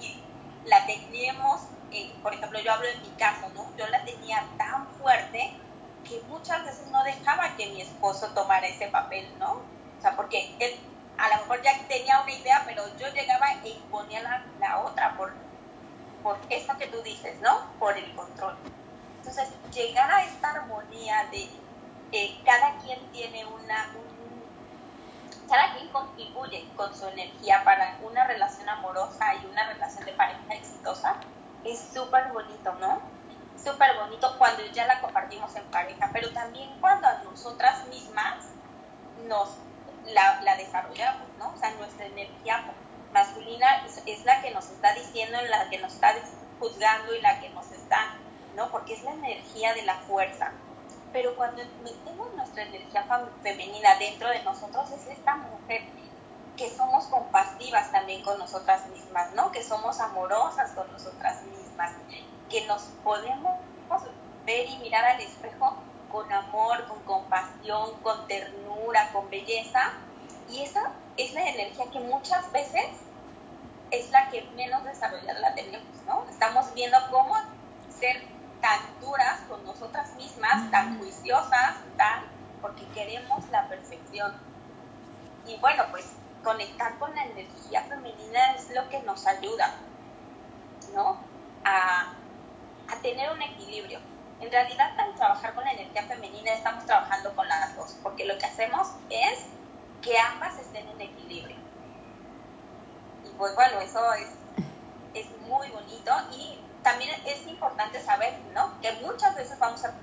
[0.65, 3.75] la teníamos, eh, por ejemplo, yo hablo en mi caso, ¿no?
[3.77, 5.51] Yo la tenía tan fuerte
[6.03, 9.51] que muchas veces no dejaba que mi esposo tomara ese papel, ¿no?
[9.53, 10.79] O sea, porque él
[11.17, 15.15] a lo mejor ya tenía una idea, pero yo llegaba e imponía la, la otra
[15.15, 15.31] por,
[16.23, 17.77] por que tú dices, ¿no?
[17.77, 18.57] Por el control.
[19.17, 21.47] Entonces, llegar a esta armonía de
[22.11, 23.93] eh, cada quien tiene una,
[25.51, 30.53] cada quien contribuye con su energía para una relación amorosa y una relación de pareja
[30.53, 31.17] exitosa,
[31.65, 33.01] es súper bonito, ¿no?
[33.61, 38.47] súper bonito cuando ya la compartimos en pareja, pero también cuando a nosotras mismas
[39.27, 39.49] nos
[40.05, 41.53] la desarrollamos, ¿no?
[41.53, 42.63] O sea, nuestra energía
[43.13, 46.15] masculina es, la que nos está diciendo, la que nos está
[46.59, 48.15] juzgando y la que nos está,
[48.55, 48.71] ¿no?
[48.71, 50.53] Porque es la energía de la fuerza.
[51.13, 53.05] Pero cuando metemos nuestra energía
[53.43, 55.81] femenina dentro de nosotros, es esta mujer
[56.55, 59.51] que somos compasivas también con nosotras mismas, ¿no?
[59.51, 61.91] Que somos amorosas con nosotras mismas,
[62.49, 63.59] que nos podemos
[64.45, 65.75] ver y mirar al espejo
[66.11, 69.93] con amor, con compasión, con ternura, con belleza.
[70.49, 72.85] Y esa es la energía que muchas veces
[73.91, 76.25] es la que menos desarrollada la tenemos, ¿no?
[76.29, 77.35] Estamos viendo cómo
[77.99, 78.23] ser
[78.61, 82.23] tan duras con nosotras mismas, tan juiciosas, tan,
[82.61, 84.33] porque queremos la perfección.
[85.45, 86.11] Y bueno, pues
[86.43, 89.75] conectar con la energía femenina es lo que nos ayuda,
[90.93, 91.17] ¿no?
[91.63, 92.13] A,
[92.87, 93.99] a tener un equilibrio.
[94.39, 98.37] En realidad, al trabajar con la energía femenina, estamos trabajando con las dos, porque lo
[98.37, 99.45] que hacemos es
[100.01, 101.57] que ambas estén en equilibrio.
[103.25, 104.29] Y pues bueno, eso es,
[105.13, 108.79] es muy bonito y también es importante saber, ¿no?
[108.81, 109.93] Que muchas veces vamos a,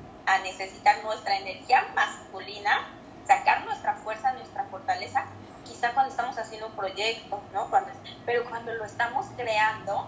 [0.43, 2.87] necesitar nuestra energía masculina,
[3.27, 5.25] sacar nuestra fuerza, nuestra fortaleza,
[5.65, 7.71] quizá cuando estamos haciendo un proyecto, ¿no?
[7.71, 7.91] Cuando,
[8.27, 10.07] pero cuando lo estamos creando,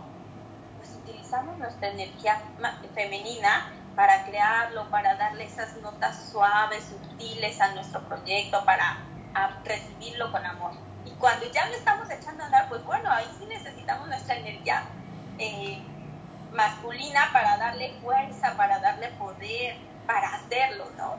[1.02, 2.38] utilizamos nuestra energía
[2.94, 8.98] femenina para crearlo, para darle esas notas suaves, sutiles a nuestro proyecto, para
[9.64, 10.72] recibirlo con amor.
[11.06, 14.84] Y cuando ya lo estamos echando a andar, pues bueno, ahí sí necesitamos nuestra energía
[15.38, 15.82] eh,
[16.52, 21.16] masculina para darle fuerza, para darle poder, para hacerlo, ¿no?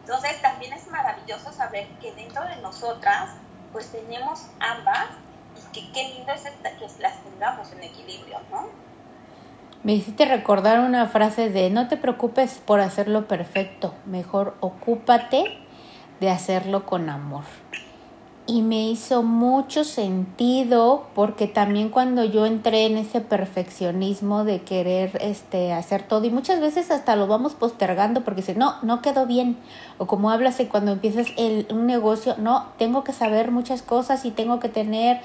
[0.00, 3.30] Entonces también es maravilloso saber que dentro de nosotras,
[3.72, 5.06] pues tenemos ambas
[5.56, 8.68] y que qué lindo es que las tengamos en equilibrio, ¿no?
[9.84, 15.58] Me hiciste recordar una frase de no te preocupes por hacerlo perfecto, mejor ocúpate
[16.20, 17.44] de hacerlo con amor
[18.46, 25.16] y me hizo mucho sentido porque también cuando yo entré en ese perfeccionismo de querer
[25.20, 29.26] este hacer todo y muchas veces hasta lo vamos postergando porque dice no no quedó
[29.26, 29.56] bien
[29.98, 34.24] o como hablas de cuando empiezas el, un negocio no tengo que saber muchas cosas
[34.24, 35.20] y tengo que tener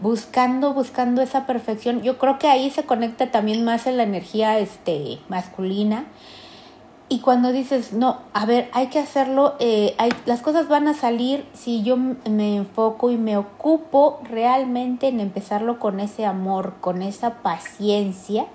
[0.00, 4.58] buscando buscando esa perfección yo creo que ahí se conecta también más en la energía
[4.58, 6.06] este masculina
[7.12, 10.94] y cuando dices, no, a ver, hay que hacerlo, eh, hay, las cosas van a
[10.94, 17.02] salir si yo me enfoco y me ocupo realmente en empezarlo con ese amor, con
[17.02, 18.46] esa paciencia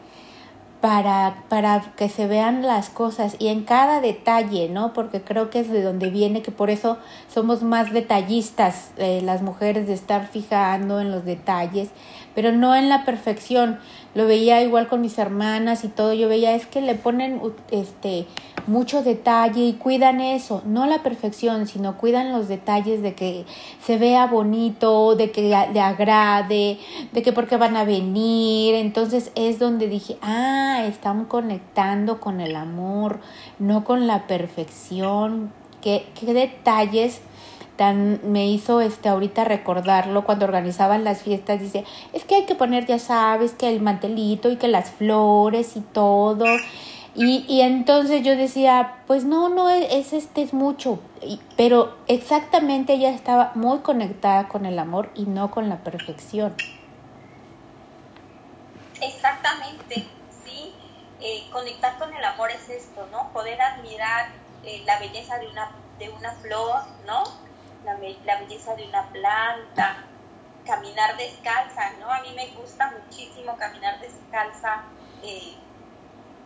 [0.81, 4.91] para, para que se vean las cosas y en cada detalle, ¿no?
[4.91, 6.97] Porque creo que es de donde viene que por eso
[7.31, 11.89] somos más detallistas eh, las mujeres de estar fijando en los detalles,
[12.33, 13.79] pero no en la perfección.
[14.17, 18.25] Lo veía igual con mis hermanas y todo, yo veía es que le ponen este
[18.65, 23.45] mucho detalle y cuidan eso, no la perfección, sino cuidan los detalles de que
[23.79, 26.79] se vea bonito, de que le agrade,
[27.11, 28.73] de que porque van a venir.
[28.73, 33.19] Entonces es donde dije, ah, están conectando con el amor,
[33.59, 35.53] no con la perfección.
[35.79, 37.21] Qué, qué detalles
[37.77, 42.55] tan me hizo este ahorita recordarlo cuando organizaban las fiestas dice es que hay que
[42.55, 46.45] poner ya sabes que el mantelito y que las flores y todo
[47.19, 50.99] y, y entonces yo decía, pues no, no, es, este es mucho,
[51.57, 56.55] pero exactamente ella estaba muy conectada con el amor y no con la perfección.
[59.01, 60.07] Exactamente,
[60.45, 60.75] sí,
[61.19, 63.33] eh, conectar con el amor es esto, ¿no?
[63.33, 64.27] Poder admirar
[64.63, 67.23] eh, la belleza de una, de una flor, ¿no?
[67.87, 70.03] La, belleza de una planta,
[70.65, 72.11] caminar descalza, ¿no?
[72.11, 74.83] A mí me gusta muchísimo caminar descalza.
[75.23, 75.55] Eh,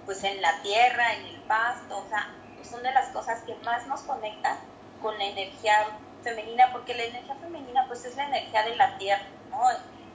[0.05, 2.29] pues en la tierra, en el pasto, o sea,
[2.63, 4.55] son de las cosas que más nos conectan
[5.01, 9.25] con la energía femenina, porque la energía femenina pues es la energía de la tierra,
[9.49, 9.63] ¿no?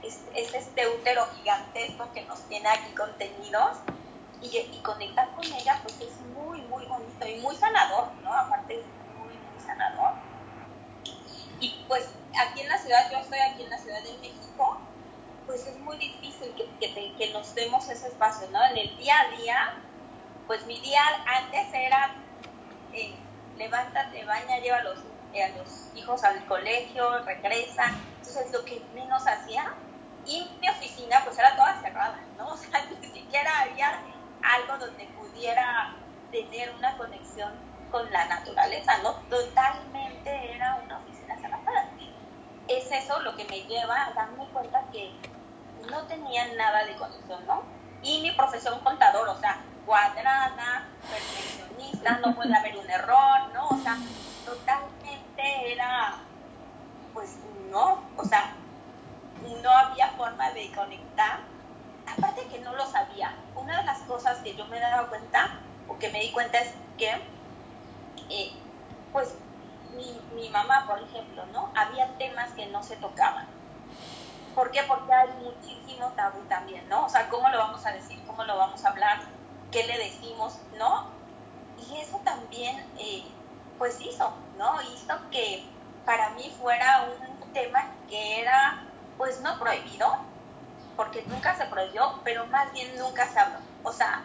[0.05, 3.79] Es, este útero gigantesco que nos tiene aquí contenidos
[4.41, 8.33] y, y, conectar con ella pues es muy, muy bonito y muy sanador, ¿no?
[8.33, 8.87] Aparte es
[9.19, 10.26] muy, muy sanador.
[11.61, 14.79] Y pues aquí en la ciudad, yo estoy aquí en la Ciudad de México,
[15.47, 18.63] pues es muy difícil que, que, nos demos ese espacio, ¿no?
[18.65, 19.75] En el día a día,
[20.47, 22.15] pues mi día antes era,
[22.93, 23.15] eh,
[23.57, 24.99] levántate, baña, lleva a los,
[25.33, 27.85] eh, a los hijos al colegio, regresa,
[28.19, 29.73] entonces lo que menos hacía,
[30.27, 32.49] y mi oficina pues era toda cerrada, ¿no?
[32.53, 34.01] O sea, ni siquiera había
[34.43, 35.95] algo donde pudiera
[36.33, 37.53] tener una conexión
[37.91, 39.13] con la naturaleza, ¿no?
[39.31, 41.16] Totalmente era una oficina
[43.07, 45.13] eso lo que me lleva a darme cuenta que
[45.91, 47.63] no tenía nada de conexión, ¿no?
[48.03, 53.69] Y mi profesión contador, o sea, cuadrada, perfeccionista, no puede haber un error, ¿no?
[53.69, 53.97] O sea,
[54.45, 56.17] totalmente era,
[57.15, 57.37] pues
[57.71, 58.55] no, o sea,
[59.63, 61.41] no había forma de conectar.
[62.07, 65.61] Aparte que no lo sabía, una de las cosas que yo me he dado cuenta,
[65.89, 67.11] o que me di cuenta es que,
[68.31, 68.53] eh,
[69.13, 69.35] pues,
[69.97, 71.71] mi, mamá, por ejemplo, ¿no?
[71.75, 73.47] Había temas que no se tocaban
[74.55, 74.83] ¿Por qué?
[74.85, 77.05] Porque hay muchísimo tabú también, ¿no?
[77.05, 78.19] O sea, ¿cómo lo vamos a decir?
[78.27, 79.19] ¿Cómo lo vamos a hablar?
[79.71, 80.59] ¿Qué le decimos?
[80.79, 81.11] ¿No?
[81.77, 83.23] Y eso también, eh,
[83.77, 84.81] pues hizo, ¿no?
[84.95, 85.63] Hizo que
[86.07, 88.83] para mí fuera un tema que era,
[89.19, 90.17] pues no prohibido,
[90.97, 93.59] porque nunca se prohibió, pero más bien nunca se habló.
[93.85, 94.23] O sea,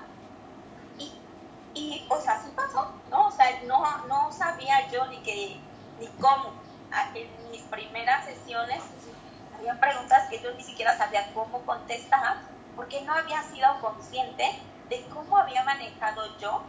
[1.73, 3.27] y pues así pasó, ¿no?
[3.27, 5.59] O sea, no, no sabía yo ni que,
[5.99, 6.53] ni cómo.
[7.13, 8.81] En mis primeras sesiones
[9.57, 12.37] había preguntas que yo ni siquiera sabía cómo contestar
[12.75, 16.63] porque no había sido consciente de cómo había manejado yo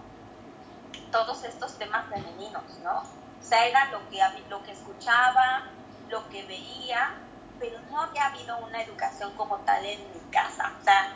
[1.11, 2.99] todos estos temas femeninos, ¿no?
[2.99, 5.65] O sea, era lo que, lo que escuchaba,
[6.09, 7.15] lo que veía,
[7.59, 10.73] pero no había habido una educación como tal en mi casa.
[10.81, 11.13] O sea,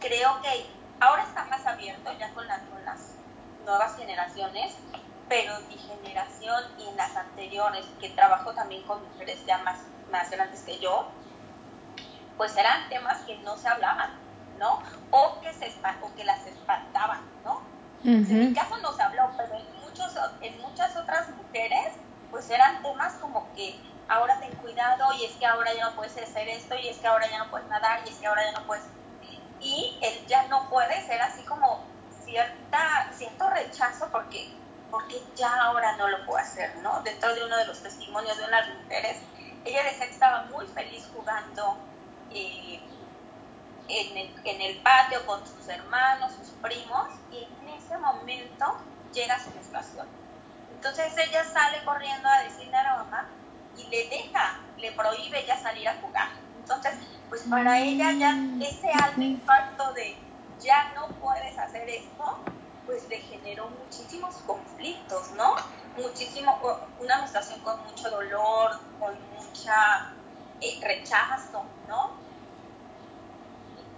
[0.00, 0.66] creo que
[0.98, 2.98] ahora está más abierto ya con las, con las
[3.64, 4.74] nuevas generaciones,
[5.28, 9.78] pero mi generación y en las anteriores, que trabajo también con mujeres ya más
[10.10, 11.06] más grandes que yo,
[12.36, 14.10] pues eran temas que no se hablaban,
[14.58, 14.82] ¿no?
[15.10, 17.62] O que, se, o que las espantaban, ¿no?
[18.04, 21.92] En mi caso no se habló, pero en, muchos, en muchas otras mujeres,
[22.30, 26.16] pues eran temas como que ahora ten cuidado y es que ahora ya no puedes
[26.16, 28.58] hacer esto y es que ahora ya no puedes nadar y es que ahora ya
[28.58, 28.84] no puedes...
[29.60, 31.84] Y el ya no puede ser así como
[32.30, 34.50] cierta, cierto rechazo porque,
[34.90, 37.02] porque ya ahora no lo puedo hacer, ¿no?
[37.02, 39.18] Dentro de uno de los testimonios de unas mujeres
[39.64, 41.76] ella decía que estaba muy feliz jugando
[42.30, 42.80] eh,
[43.88, 48.76] en, el, en, el, patio con sus hermanos, sus primos, y en ese momento
[49.12, 50.06] llega su menstruación.
[50.74, 53.28] Entonces ella sale corriendo a decirle a la mamá
[53.76, 56.28] y le deja, le prohíbe ya salir a jugar.
[56.60, 56.94] Entonces,
[57.28, 60.16] pues para ella ya ese alto impacto de
[60.60, 62.38] ya no puedes hacer esto,
[62.86, 65.54] pues le generó muchísimos conflictos, ¿no?
[65.96, 66.58] Muchísimo,
[66.98, 70.12] una menstruación con mucho dolor, con mucha
[70.60, 72.12] eh, rechazo, ¿no?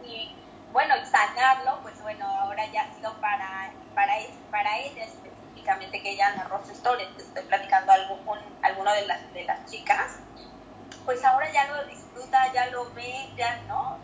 [0.05, 0.35] Y,
[0.73, 4.15] bueno, sanarlo, pues bueno, ahora ya ha sido para, para,
[4.51, 9.33] para ella específicamente, que ella narró su historia, estoy platicando algo con alguna de las,
[9.33, 10.19] de las chicas,
[11.05, 13.99] pues ahora ya lo disfruta, ya lo ve, ya, ¿no?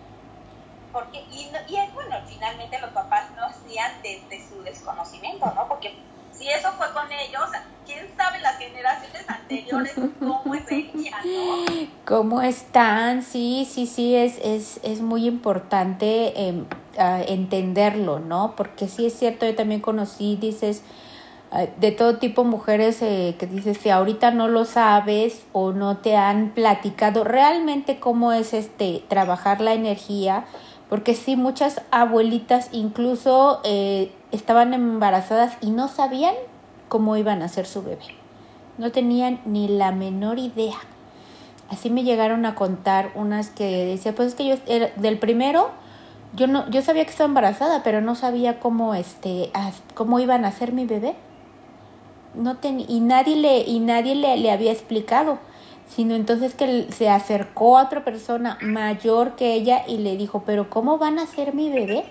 [0.98, 5.68] Porque, y, y bueno, finalmente los papás no hacían desde su desconocimiento, ¿no?
[5.68, 5.94] Porque
[6.32, 7.42] si eso fue con ellos,
[7.86, 11.88] quién sabe las generaciones anteriores cómo es ella, ¿no?
[12.04, 13.22] ¿Cómo están?
[13.22, 18.54] Sí, sí, sí, es, es, es muy importante em, entenderlo, ¿no?
[18.56, 20.82] Porque sí es cierto, yo también conocí, dices,
[21.78, 26.14] de todo tipo mujeres eh, que dices si ahorita no lo sabes o no te
[26.16, 30.44] han platicado realmente cómo es este trabajar la energía
[30.88, 36.34] porque sí muchas abuelitas incluso eh, estaban embarazadas y no sabían
[36.88, 38.04] cómo iban a hacer su bebé.
[38.78, 40.78] No tenían ni la menor idea.
[41.68, 44.56] Así me llegaron a contar unas que decía pues es que yo
[44.96, 45.70] del primero
[46.34, 49.50] yo no yo sabía que estaba embarazada pero no sabía cómo este
[49.94, 51.14] cómo iban a hacer mi bebé
[52.34, 55.38] no y nadie le y nadie le, le, había explicado
[55.94, 60.70] sino entonces que se acercó a otra persona mayor que ella y le dijo pero
[60.70, 62.04] cómo van a ser mi bebé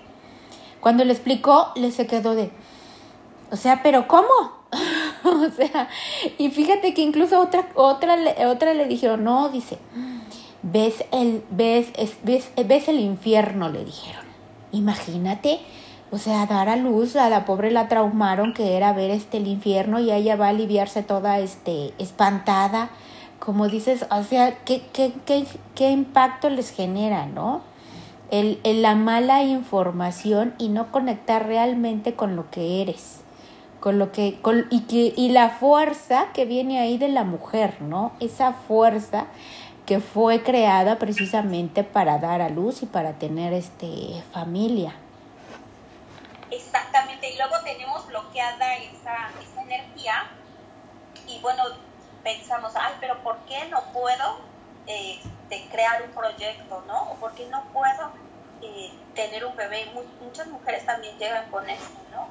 [0.80, 2.50] cuando le explicó le se quedó de
[3.50, 4.28] o sea pero cómo
[5.24, 5.88] o sea
[6.36, 8.16] y fíjate que incluso otra otra
[8.48, 9.78] otra le dijeron no dice
[10.62, 14.24] ves el ves ves ves el infierno le dijeron.
[14.70, 15.60] Imagínate
[16.10, 19.46] o sea, dar a luz, a la pobre la traumaron que era ver este el
[19.46, 22.88] infierno y ella va a aliviarse toda este espantada.
[23.48, 27.62] Como dices, o sea, ¿qué, qué, qué, qué impacto les genera, no?
[28.30, 33.22] El, el, la mala información y no conectar realmente con lo que eres.
[33.80, 37.80] Con lo que, con, y, que, y la fuerza que viene ahí de la mujer,
[37.80, 38.12] ¿no?
[38.20, 39.28] Esa fuerza
[39.86, 44.92] que fue creada precisamente para dar a luz y para tener este familia.
[46.50, 50.24] Exactamente, y luego tenemos bloqueada esa, esa energía
[51.26, 51.62] y bueno,
[52.28, 54.40] pensamos, ay, pero ¿por qué no puedo
[54.86, 55.18] eh,
[55.70, 57.12] crear un proyecto, no?
[57.12, 58.10] ¿O por qué no puedo
[58.60, 59.90] eh, tener un bebé?
[60.20, 62.28] Muchas mujeres también llegan con eso, ¿no?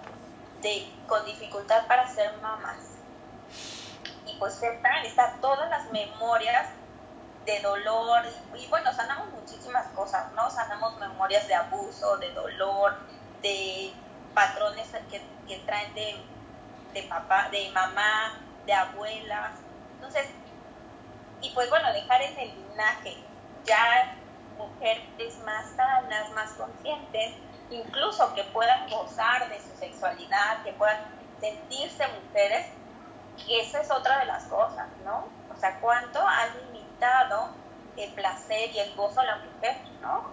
[0.62, 2.78] De, con dificultad para ser mamás.
[4.28, 6.68] Y pues están, están todas las memorias
[7.48, 8.24] de dolor
[8.54, 10.48] y, y, bueno, sanamos muchísimas cosas, ¿no?
[10.52, 13.00] Sanamos memorias de abuso, de dolor,
[13.42, 13.92] de
[14.36, 16.18] patrones que, que traen de,
[16.94, 18.34] de, papá, de mamá,
[18.68, 19.67] de abuelas.
[19.98, 20.28] Entonces,
[21.42, 23.18] y pues bueno, dejar en el linaje
[23.66, 24.16] ya
[24.58, 27.34] mujeres más sanas, más conscientes,
[27.70, 30.98] incluso que puedan gozar de su sexualidad, que puedan
[31.40, 32.68] sentirse mujeres,
[33.46, 35.26] y esa es otra de las cosas, ¿no?
[35.56, 37.50] O sea, cuánto ha limitado
[37.96, 40.24] el placer y el gozo a la mujer, ¿no?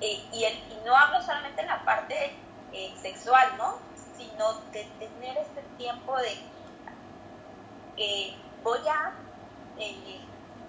[0.00, 2.32] Eh, y, el, y no hablo solamente en la parte
[2.72, 3.74] eh, sexual, ¿no?
[4.16, 6.32] Sino de tener este tiempo de
[7.96, 9.12] eh, voy a,
[9.78, 10.20] eh,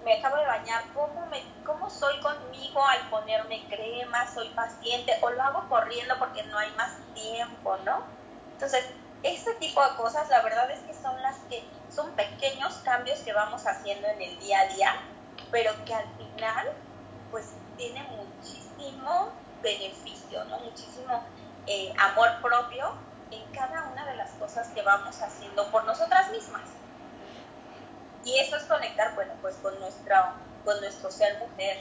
[0.04, 4.26] me acabo de bañar, ¿cómo, me, ¿cómo soy conmigo al ponerme crema?
[4.32, 5.12] ¿Soy paciente?
[5.22, 8.02] ¿O lo hago corriendo porque no hay más tiempo, ¿no?
[8.52, 8.84] Entonces,
[9.22, 13.32] este tipo de cosas, la verdad es que son las que son pequeños cambios que
[13.32, 14.94] vamos haciendo en el día a día,
[15.50, 16.72] pero que al final,
[17.30, 19.32] pues, tiene muchísimo
[19.62, 20.58] beneficio, ¿no?
[20.58, 21.22] Muchísimo
[21.66, 22.92] eh, amor propio
[23.30, 26.62] en cada una de las cosas que vamos haciendo por nosotras mismas.
[28.24, 31.78] Y eso es conectar, bueno, pues con, nuestra, con nuestro ser mujer.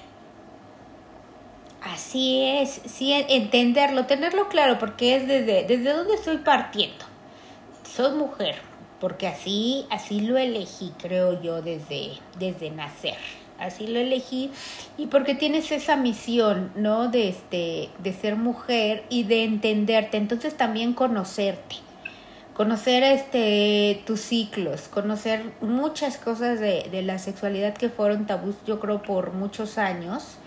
[1.81, 7.05] Así es, sí, entenderlo, tenerlo claro, porque es desde, desde estoy partiendo.
[7.83, 8.55] Soy mujer,
[8.99, 13.17] porque así, así lo elegí, creo yo, desde, desde nacer
[13.61, 14.51] así lo elegí
[14.97, 17.07] y porque tienes esa misión, ¿no?
[17.07, 21.77] De este de ser mujer y de entenderte, entonces también conocerte.
[22.53, 28.79] Conocer este tus ciclos, conocer muchas cosas de, de la sexualidad que fueron tabús, yo
[28.79, 30.37] creo, por muchos años,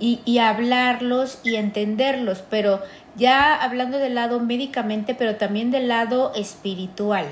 [0.00, 2.80] y, y hablarlos y entenderlos, pero
[3.16, 7.26] ya hablando del lado médicamente, pero también del lado espiritual,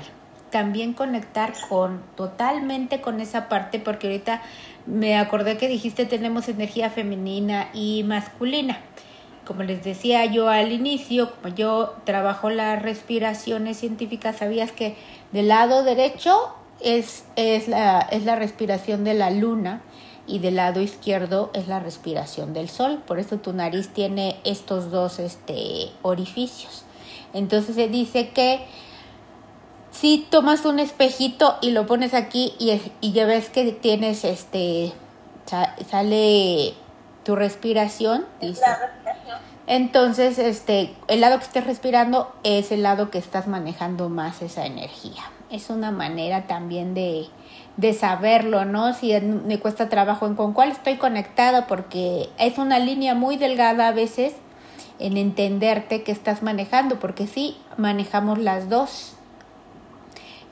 [0.51, 4.41] también conectar con totalmente con esa parte porque ahorita
[4.85, 8.79] me acordé que dijiste tenemos energía femenina y masculina.
[9.47, 14.97] Como les decía yo al inicio, como yo trabajo las respiraciones científicas, sabías que
[15.31, 19.81] del lado derecho es, es, la, es la respiración de la luna
[20.27, 23.01] y del lado izquierdo es la respiración del sol.
[23.07, 26.83] Por eso tu nariz tiene estos dos este, orificios.
[27.33, 28.65] Entonces se dice que
[29.91, 34.91] si tomas un espejito y lo pones aquí y, y ya ves que tienes este,
[35.89, 36.73] sale
[37.23, 38.61] tu respiración, dice.
[39.67, 44.65] Entonces, este, el lado que estés respirando es el lado que estás manejando más esa
[44.65, 45.23] energía.
[45.51, 47.27] Es una manera también de,
[47.75, 48.93] de saberlo, ¿no?
[48.93, 53.89] Si me cuesta trabajo en con cuál estoy conectada, porque es una línea muy delgada
[53.89, 54.35] a veces
[54.99, 59.13] en entenderte que estás manejando, porque sí, manejamos las dos.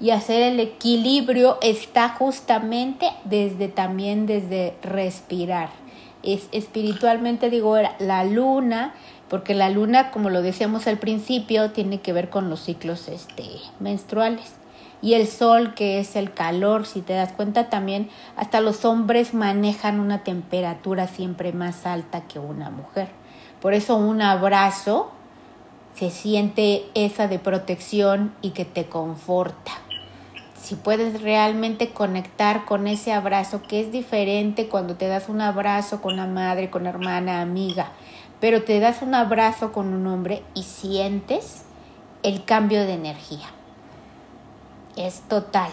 [0.01, 5.85] Y hacer el equilibrio está justamente desde también desde respirar.
[6.26, 8.94] Es espiritualmente digo la luna,
[9.30, 13.44] porque la luna, como lo decíamos al principio, tiene que ver con los ciclos este
[13.80, 14.54] menstruales.
[15.02, 19.34] Y el sol, que es el calor, si te das cuenta también, hasta los hombres
[19.34, 23.10] manejan una temperatura siempre más alta que una mujer.
[23.62, 25.12] Por eso un abrazo
[25.96, 29.72] se siente esa de protección y que te conforta.
[30.66, 36.01] Si puedes realmente conectar con ese abrazo, que es diferente cuando te das un abrazo
[36.01, 37.91] con la madre, con la hermana, amiga,
[38.39, 41.66] pero te das un abrazo con un hombre y sientes
[42.24, 43.45] el cambio de energía.
[44.95, 45.70] Es total.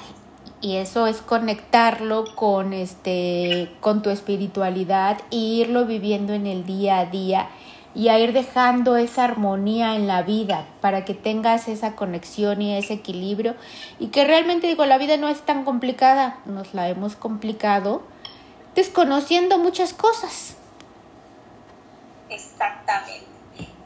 [0.60, 6.98] Y eso es conectarlo con este con tu espiritualidad e irlo viviendo en el día
[6.98, 7.48] a día
[7.94, 12.76] y a ir dejando esa armonía en la vida para que tengas esa conexión y
[12.76, 13.54] ese equilibrio
[13.98, 18.02] y que realmente digo, la vida no es tan complicada, nos la hemos complicado
[18.74, 20.56] desconociendo muchas cosas.
[22.30, 23.26] Exactamente.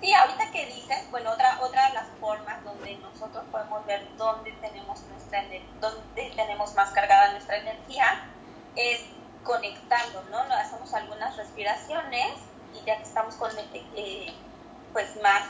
[0.00, 4.52] Sí, ahorita que dices, bueno, otra, otra de las formas donde nosotros podemos ver dónde
[4.61, 5.42] tenemos nuestra
[5.80, 8.24] dónde tenemos más cargada nuestra energía
[8.76, 9.00] es
[9.42, 10.38] conectando, ¿no?
[10.54, 12.32] Hacemos algunas respiraciones
[13.17, 13.51] estamos con,
[13.97, 14.27] eh,
[14.93, 15.45] pues más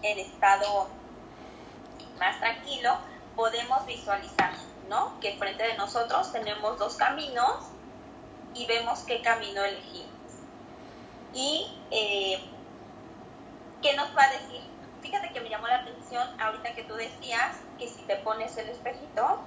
[0.00, 0.88] en estado
[2.18, 2.96] más tranquilo,
[3.36, 4.54] podemos visualizar,
[4.88, 5.20] ¿no?
[5.20, 7.66] Que frente de nosotros tenemos dos caminos
[8.54, 10.08] y vemos qué camino elegimos.
[11.34, 12.42] Y eh,
[13.82, 14.62] qué nos va a decir.
[15.02, 18.70] Fíjate que me llamó la atención ahorita que tú decías que si te pones el
[18.70, 19.40] espejito,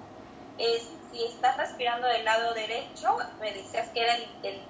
[0.59, 4.61] es si estás respirando del lado derecho, me decías que era el,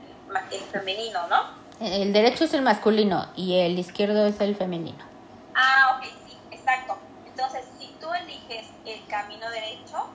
[0.51, 1.66] el femenino, ¿no?
[1.79, 5.03] El derecho es el masculino y el izquierdo es el femenino.
[5.55, 6.97] Ah, ok, sí, exacto.
[7.27, 10.07] Entonces, si tú eliges el camino derecho,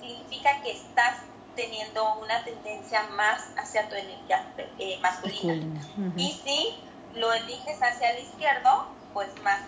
[0.00, 1.18] significa que estás
[1.54, 4.46] teniendo una tendencia más hacia tu energía
[4.78, 5.80] eh, masculina.
[6.16, 6.74] Y si
[7.18, 9.60] lo eliges hacia el izquierdo, pues más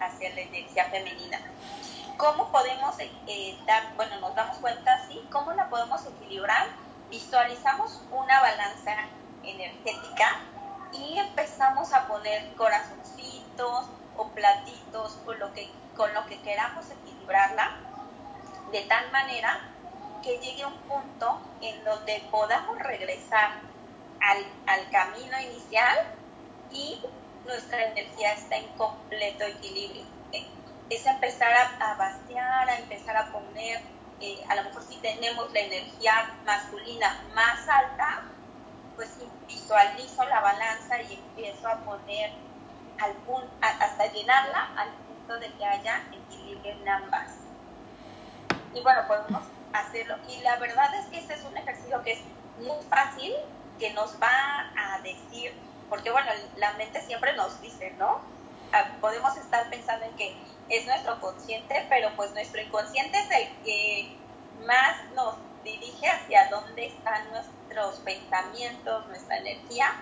[0.00, 1.38] hacia la energía femenina.
[2.16, 6.68] ¿Cómo podemos eh, dar, bueno, nos damos cuenta, sí, cómo la podemos equilibrar?
[7.10, 9.08] Visualizamos una balanza
[9.44, 10.40] energética
[10.92, 13.86] y empezamos a poner corazoncitos
[14.16, 17.76] o platitos o lo que, con lo que queramos equilibrarla
[18.72, 19.60] de tal manera
[20.22, 23.60] que llegue un punto en donde podamos regresar
[24.20, 25.98] al, al camino inicial
[26.70, 27.00] y
[27.44, 30.04] nuestra energía está en completo equilibrio.
[30.88, 33.80] Es empezar a, vaciar, a empezar a poner,
[34.20, 38.24] eh, a lo mejor si tenemos la energía masculina más alta,
[39.00, 39.16] pues
[39.48, 42.32] visualizo la balanza y empiezo a poner
[43.00, 47.30] al punto, hasta llenarla al punto de que haya equilibrio en ambas.
[48.74, 49.42] Y bueno, podemos
[49.72, 50.16] hacerlo.
[50.28, 52.20] Y la verdad es que este es un ejercicio que es
[52.58, 53.32] muy fácil,
[53.78, 55.54] que nos va a decir,
[55.88, 58.20] porque bueno, la mente siempre nos dice, ¿no?
[58.74, 60.36] Ah, podemos estar pensando en que
[60.68, 64.16] es nuestro consciente, pero pues nuestro inconsciente es el que
[64.66, 69.92] más nos dirige hacia dónde están nuestros pensamientos, nuestra energía.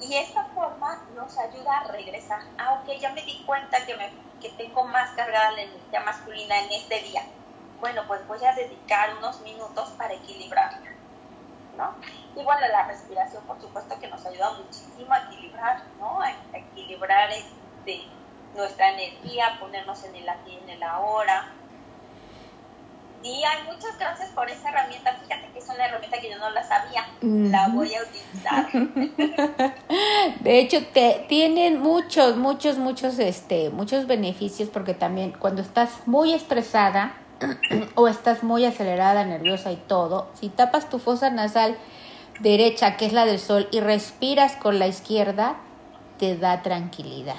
[0.00, 2.42] Y esta forma nos ayuda a regresar.
[2.58, 6.58] Ah, ok, ya me di cuenta que, me, que tengo más cargada la energía masculina
[6.60, 7.22] en este día.
[7.80, 10.90] Bueno, pues voy a dedicar unos minutos para equilibrarla.
[11.76, 11.94] ¿no?
[12.36, 16.20] Y bueno, la respiración, por supuesto, que nos ayuda muchísimo a equilibrar, ¿no?
[16.20, 18.04] A, equilibrar este,
[18.54, 21.52] nuestra energía, ponernos en el aquí y en el ahora,
[23.22, 25.16] y hay muchas gracias por esa herramienta.
[25.22, 27.06] Fíjate que es una herramienta que yo no la sabía.
[27.20, 28.68] La voy a utilizar.
[30.40, 36.34] De hecho, te tienen muchos, muchos, muchos, este, muchos beneficios porque también cuando estás muy
[36.34, 37.14] estresada
[37.94, 41.76] o estás muy acelerada, nerviosa y todo, si tapas tu fosa nasal
[42.40, 45.56] derecha, que es la del sol, y respiras con la izquierda,
[46.18, 47.36] te da tranquilidad.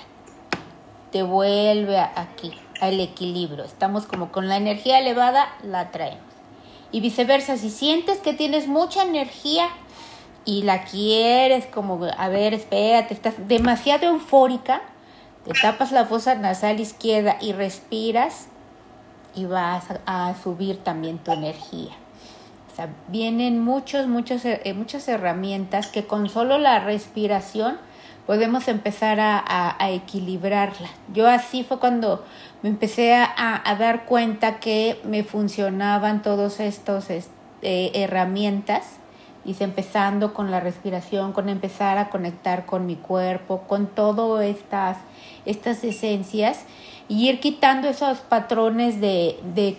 [1.11, 2.53] Te vuelve aquí
[2.88, 3.63] el equilibrio.
[3.63, 6.21] Estamos como con la energía elevada, la traemos.
[6.91, 9.67] Y viceversa, si sientes que tienes mucha energía
[10.45, 14.81] y la quieres como, a ver, espérate, estás demasiado eufórica,
[15.45, 18.47] te tapas la fosa nasal izquierda y respiras
[19.36, 21.91] y vas a, subir también tu energía.
[22.71, 27.77] O sea, vienen muchos, muchos, eh, muchas herramientas que con solo la respiración
[28.26, 30.89] podemos empezar a, equilibrarla.
[31.13, 32.24] Yo así fue cuando
[32.61, 37.21] me empecé a, dar cuenta que me funcionaban todos estos eh,
[37.93, 38.99] herramientas
[39.45, 44.97] y empezando con la respiración, con empezar a conectar con mi cuerpo, con todas estas,
[45.45, 46.65] estas esencias
[47.09, 49.78] y ir quitando esos patrones de, de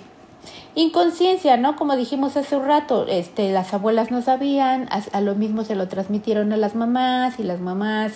[0.74, 1.76] inconsciencia, ¿no?
[1.76, 5.88] Como dijimos hace un rato, este, las abuelas no sabían, a, lo mismo se lo
[5.88, 8.12] transmitieron a las mamás y las mamás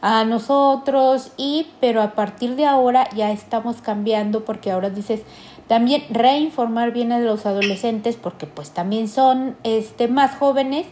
[0.00, 5.22] a nosotros y pero a partir de ahora ya estamos cambiando porque ahora dices
[5.66, 10.86] también reinformar bien a los adolescentes porque pues también son este más jóvenes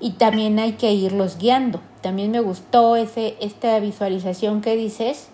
[0.00, 1.80] y también hay que irlos guiando.
[2.00, 5.28] También me gustó ese esta visualización que dices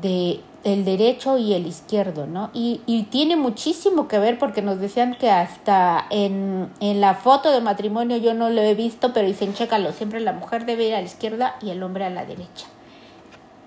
[0.00, 2.50] de el derecho y el izquierdo, ¿no?
[2.52, 7.52] Y, y, tiene muchísimo que ver porque nos decían que hasta en, en, la foto
[7.52, 10.94] de matrimonio yo no lo he visto, pero dicen, chécalo, siempre la mujer debe ir
[10.94, 12.66] a la izquierda y el hombre a la derecha.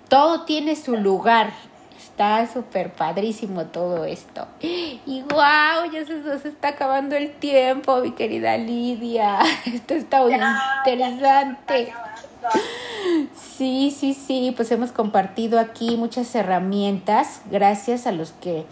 [0.09, 1.51] Todo tiene su lugar.
[1.97, 4.45] Está súper padrísimo todo esto.
[4.59, 9.39] Y wow, ya se nos está acabando el tiempo, mi querida Lidia.
[9.65, 11.93] Esto está muy interesante.
[13.41, 18.65] Sí, sí, sí, pues hemos compartido aquí muchas herramientas gracias a los que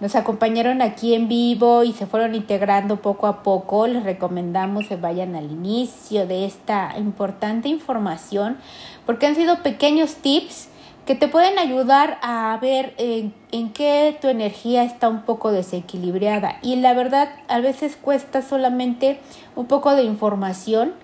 [0.00, 3.86] nos acompañaron aquí en vivo y se fueron integrando poco a poco.
[3.86, 8.56] Les recomendamos que vayan al inicio de esta importante información
[9.04, 10.68] porque han sido pequeños tips
[11.06, 16.56] que te pueden ayudar a ver en, en qué tu energía está un poco desequilibrada.
[16.62, 19.20] Y la verdad, a veces cuesta solamente
[19.54, 20.94] un poco de información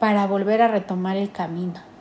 [0.00, 1.93] para volver a retomar el camino.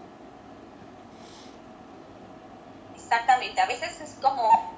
[3.14, 4.74] Exactamente, a veces es como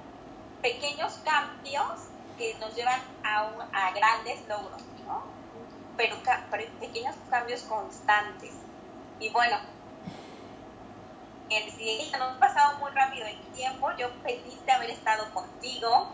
[0.62, 2.02] pequeños cambios
[2.38, 5.24] que nos llevan a, a grandes logros, ¿no?
[5.96, 6.18] Pero,
[6.82, 8.52] pequeños cambios constantes.
[9.22, 9.56] Y bueno,
[11.50, 13.90] el siguiente nos ha pasado muy rápido el tiempo.
[13.98, 16.10] Yo feliz de haber estado contigo,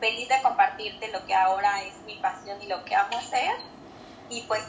[0.00, 3.54] feliz de compartirte lo que ahora es mi pasión y lo que amo hacer.
[4.28, 4.64] Y pues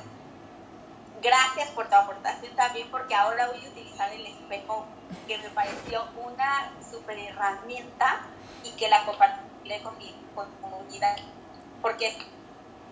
[1.22, 4.86] gracias por tu aportación también, porque ahora voy a utilizar el espejo,
[5.28, 8.22] que me pareció una super herramienta
[8.63, 10.15] y que la compartiré con mi,
[10.61, 11.17] comunidad,
[11.82, 12.17] porque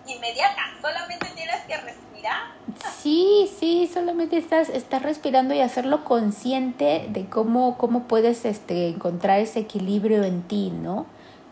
[0.06, 2.58] inmediata, solamente tienes que respirar.
[3.00, 9.40] Sí, sí, solamente estás, estás respirando y hacerlo consciente de cómo, cómo puedes este, encontrar
[9.40, 11.06] ese equilibrio en ti, ¿no?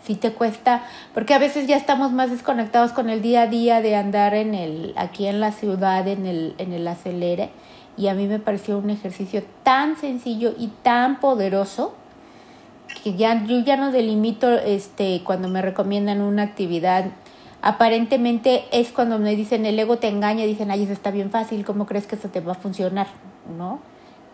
[0.07, 0.85] Si te cuesta,
[1.15, 4.55] porque a veces ya estamos más desconectados con el día a día de andar en
[4.55, 7.51] el, aquí en la ciudad, en el, en el acelere,
[7.97, 11.95] y a mí me pareció un ejercicio tan sencillo y tan poderoso
[13.03, 17.07] que ya yo ya no delimito este cuando me recomiendan una actividad.
[17.63, 21.65] Aparentemente es cuando me dicen el ego te engaña dicen ay eso está bien fácil
[21.65, 23.09] cómo crees que eso te va a funcionar
[23.59, 23.81] no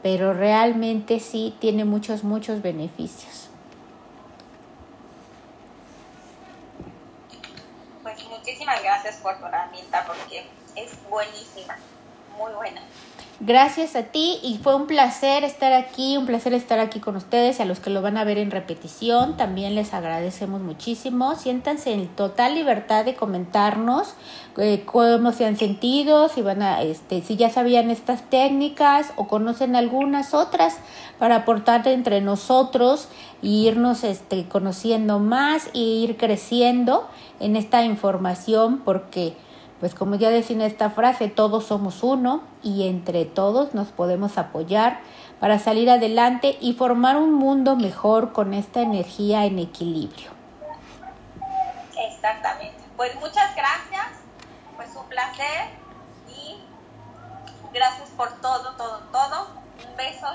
[0.02, 3.51] pero realmente sí tiene muchos muchos beneficios
[8.82, 10.46] gracias por tu herramienta porque
[10.76, 11.76] es buenísima,
[12.36, 12.82] muy buena.
[13.44, 17.58] Gracias a ti y fue un placer estar aquí, un placer estar aquí con ustedes
[17.58, 21.34] y a los que lo van a ver en repetición también les agradecemos muchísimo.
[21.34, 24.14] Siéntanse en total libertad de comentarnos
[24.58, 29.26] eh, cómo se han sentido, si van a, este, si ya sabían estas técnicas o
[29.26, 30.76] conocen algunas otras
[31.18, 33.08] para aportar entre nosotros
[33.42, 37.08] e irnos este, conociendo más e ir creciendo
[37.42, 39.36] en esta información porque
[39.80, 45.00] pues como ya decía esta frase, todos somos uno y entre todos nos podemos apoyar
[45.40, 50.30] para salir adelante y formar un mundo mejor con esta energía en equilibrio.
[51.98, 52.78] Exactamente.
[52.96, 54.06] Pues muchas gracias,
[54.76, 55.70] pues un placer
[56.28, 56.58] y
[57.74, 59.48] gracias por todo, todo, todo.
[59.90, 60.28] Un beso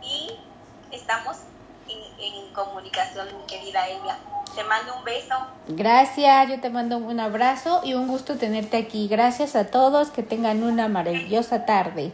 [0.00, 0.38] y
[0.92, 1.38] estamos
[2.18, 4.16] en, comunicación, mi querida Elvia.
[4.54, 5.34] Te mando un beso.
[5.68, 9.06] Gracias, yo te mando un abrazo y un gusto tenerte aquí.
[9.08, 12.12] Gracias a todos, que tengan una maravillosa tarde.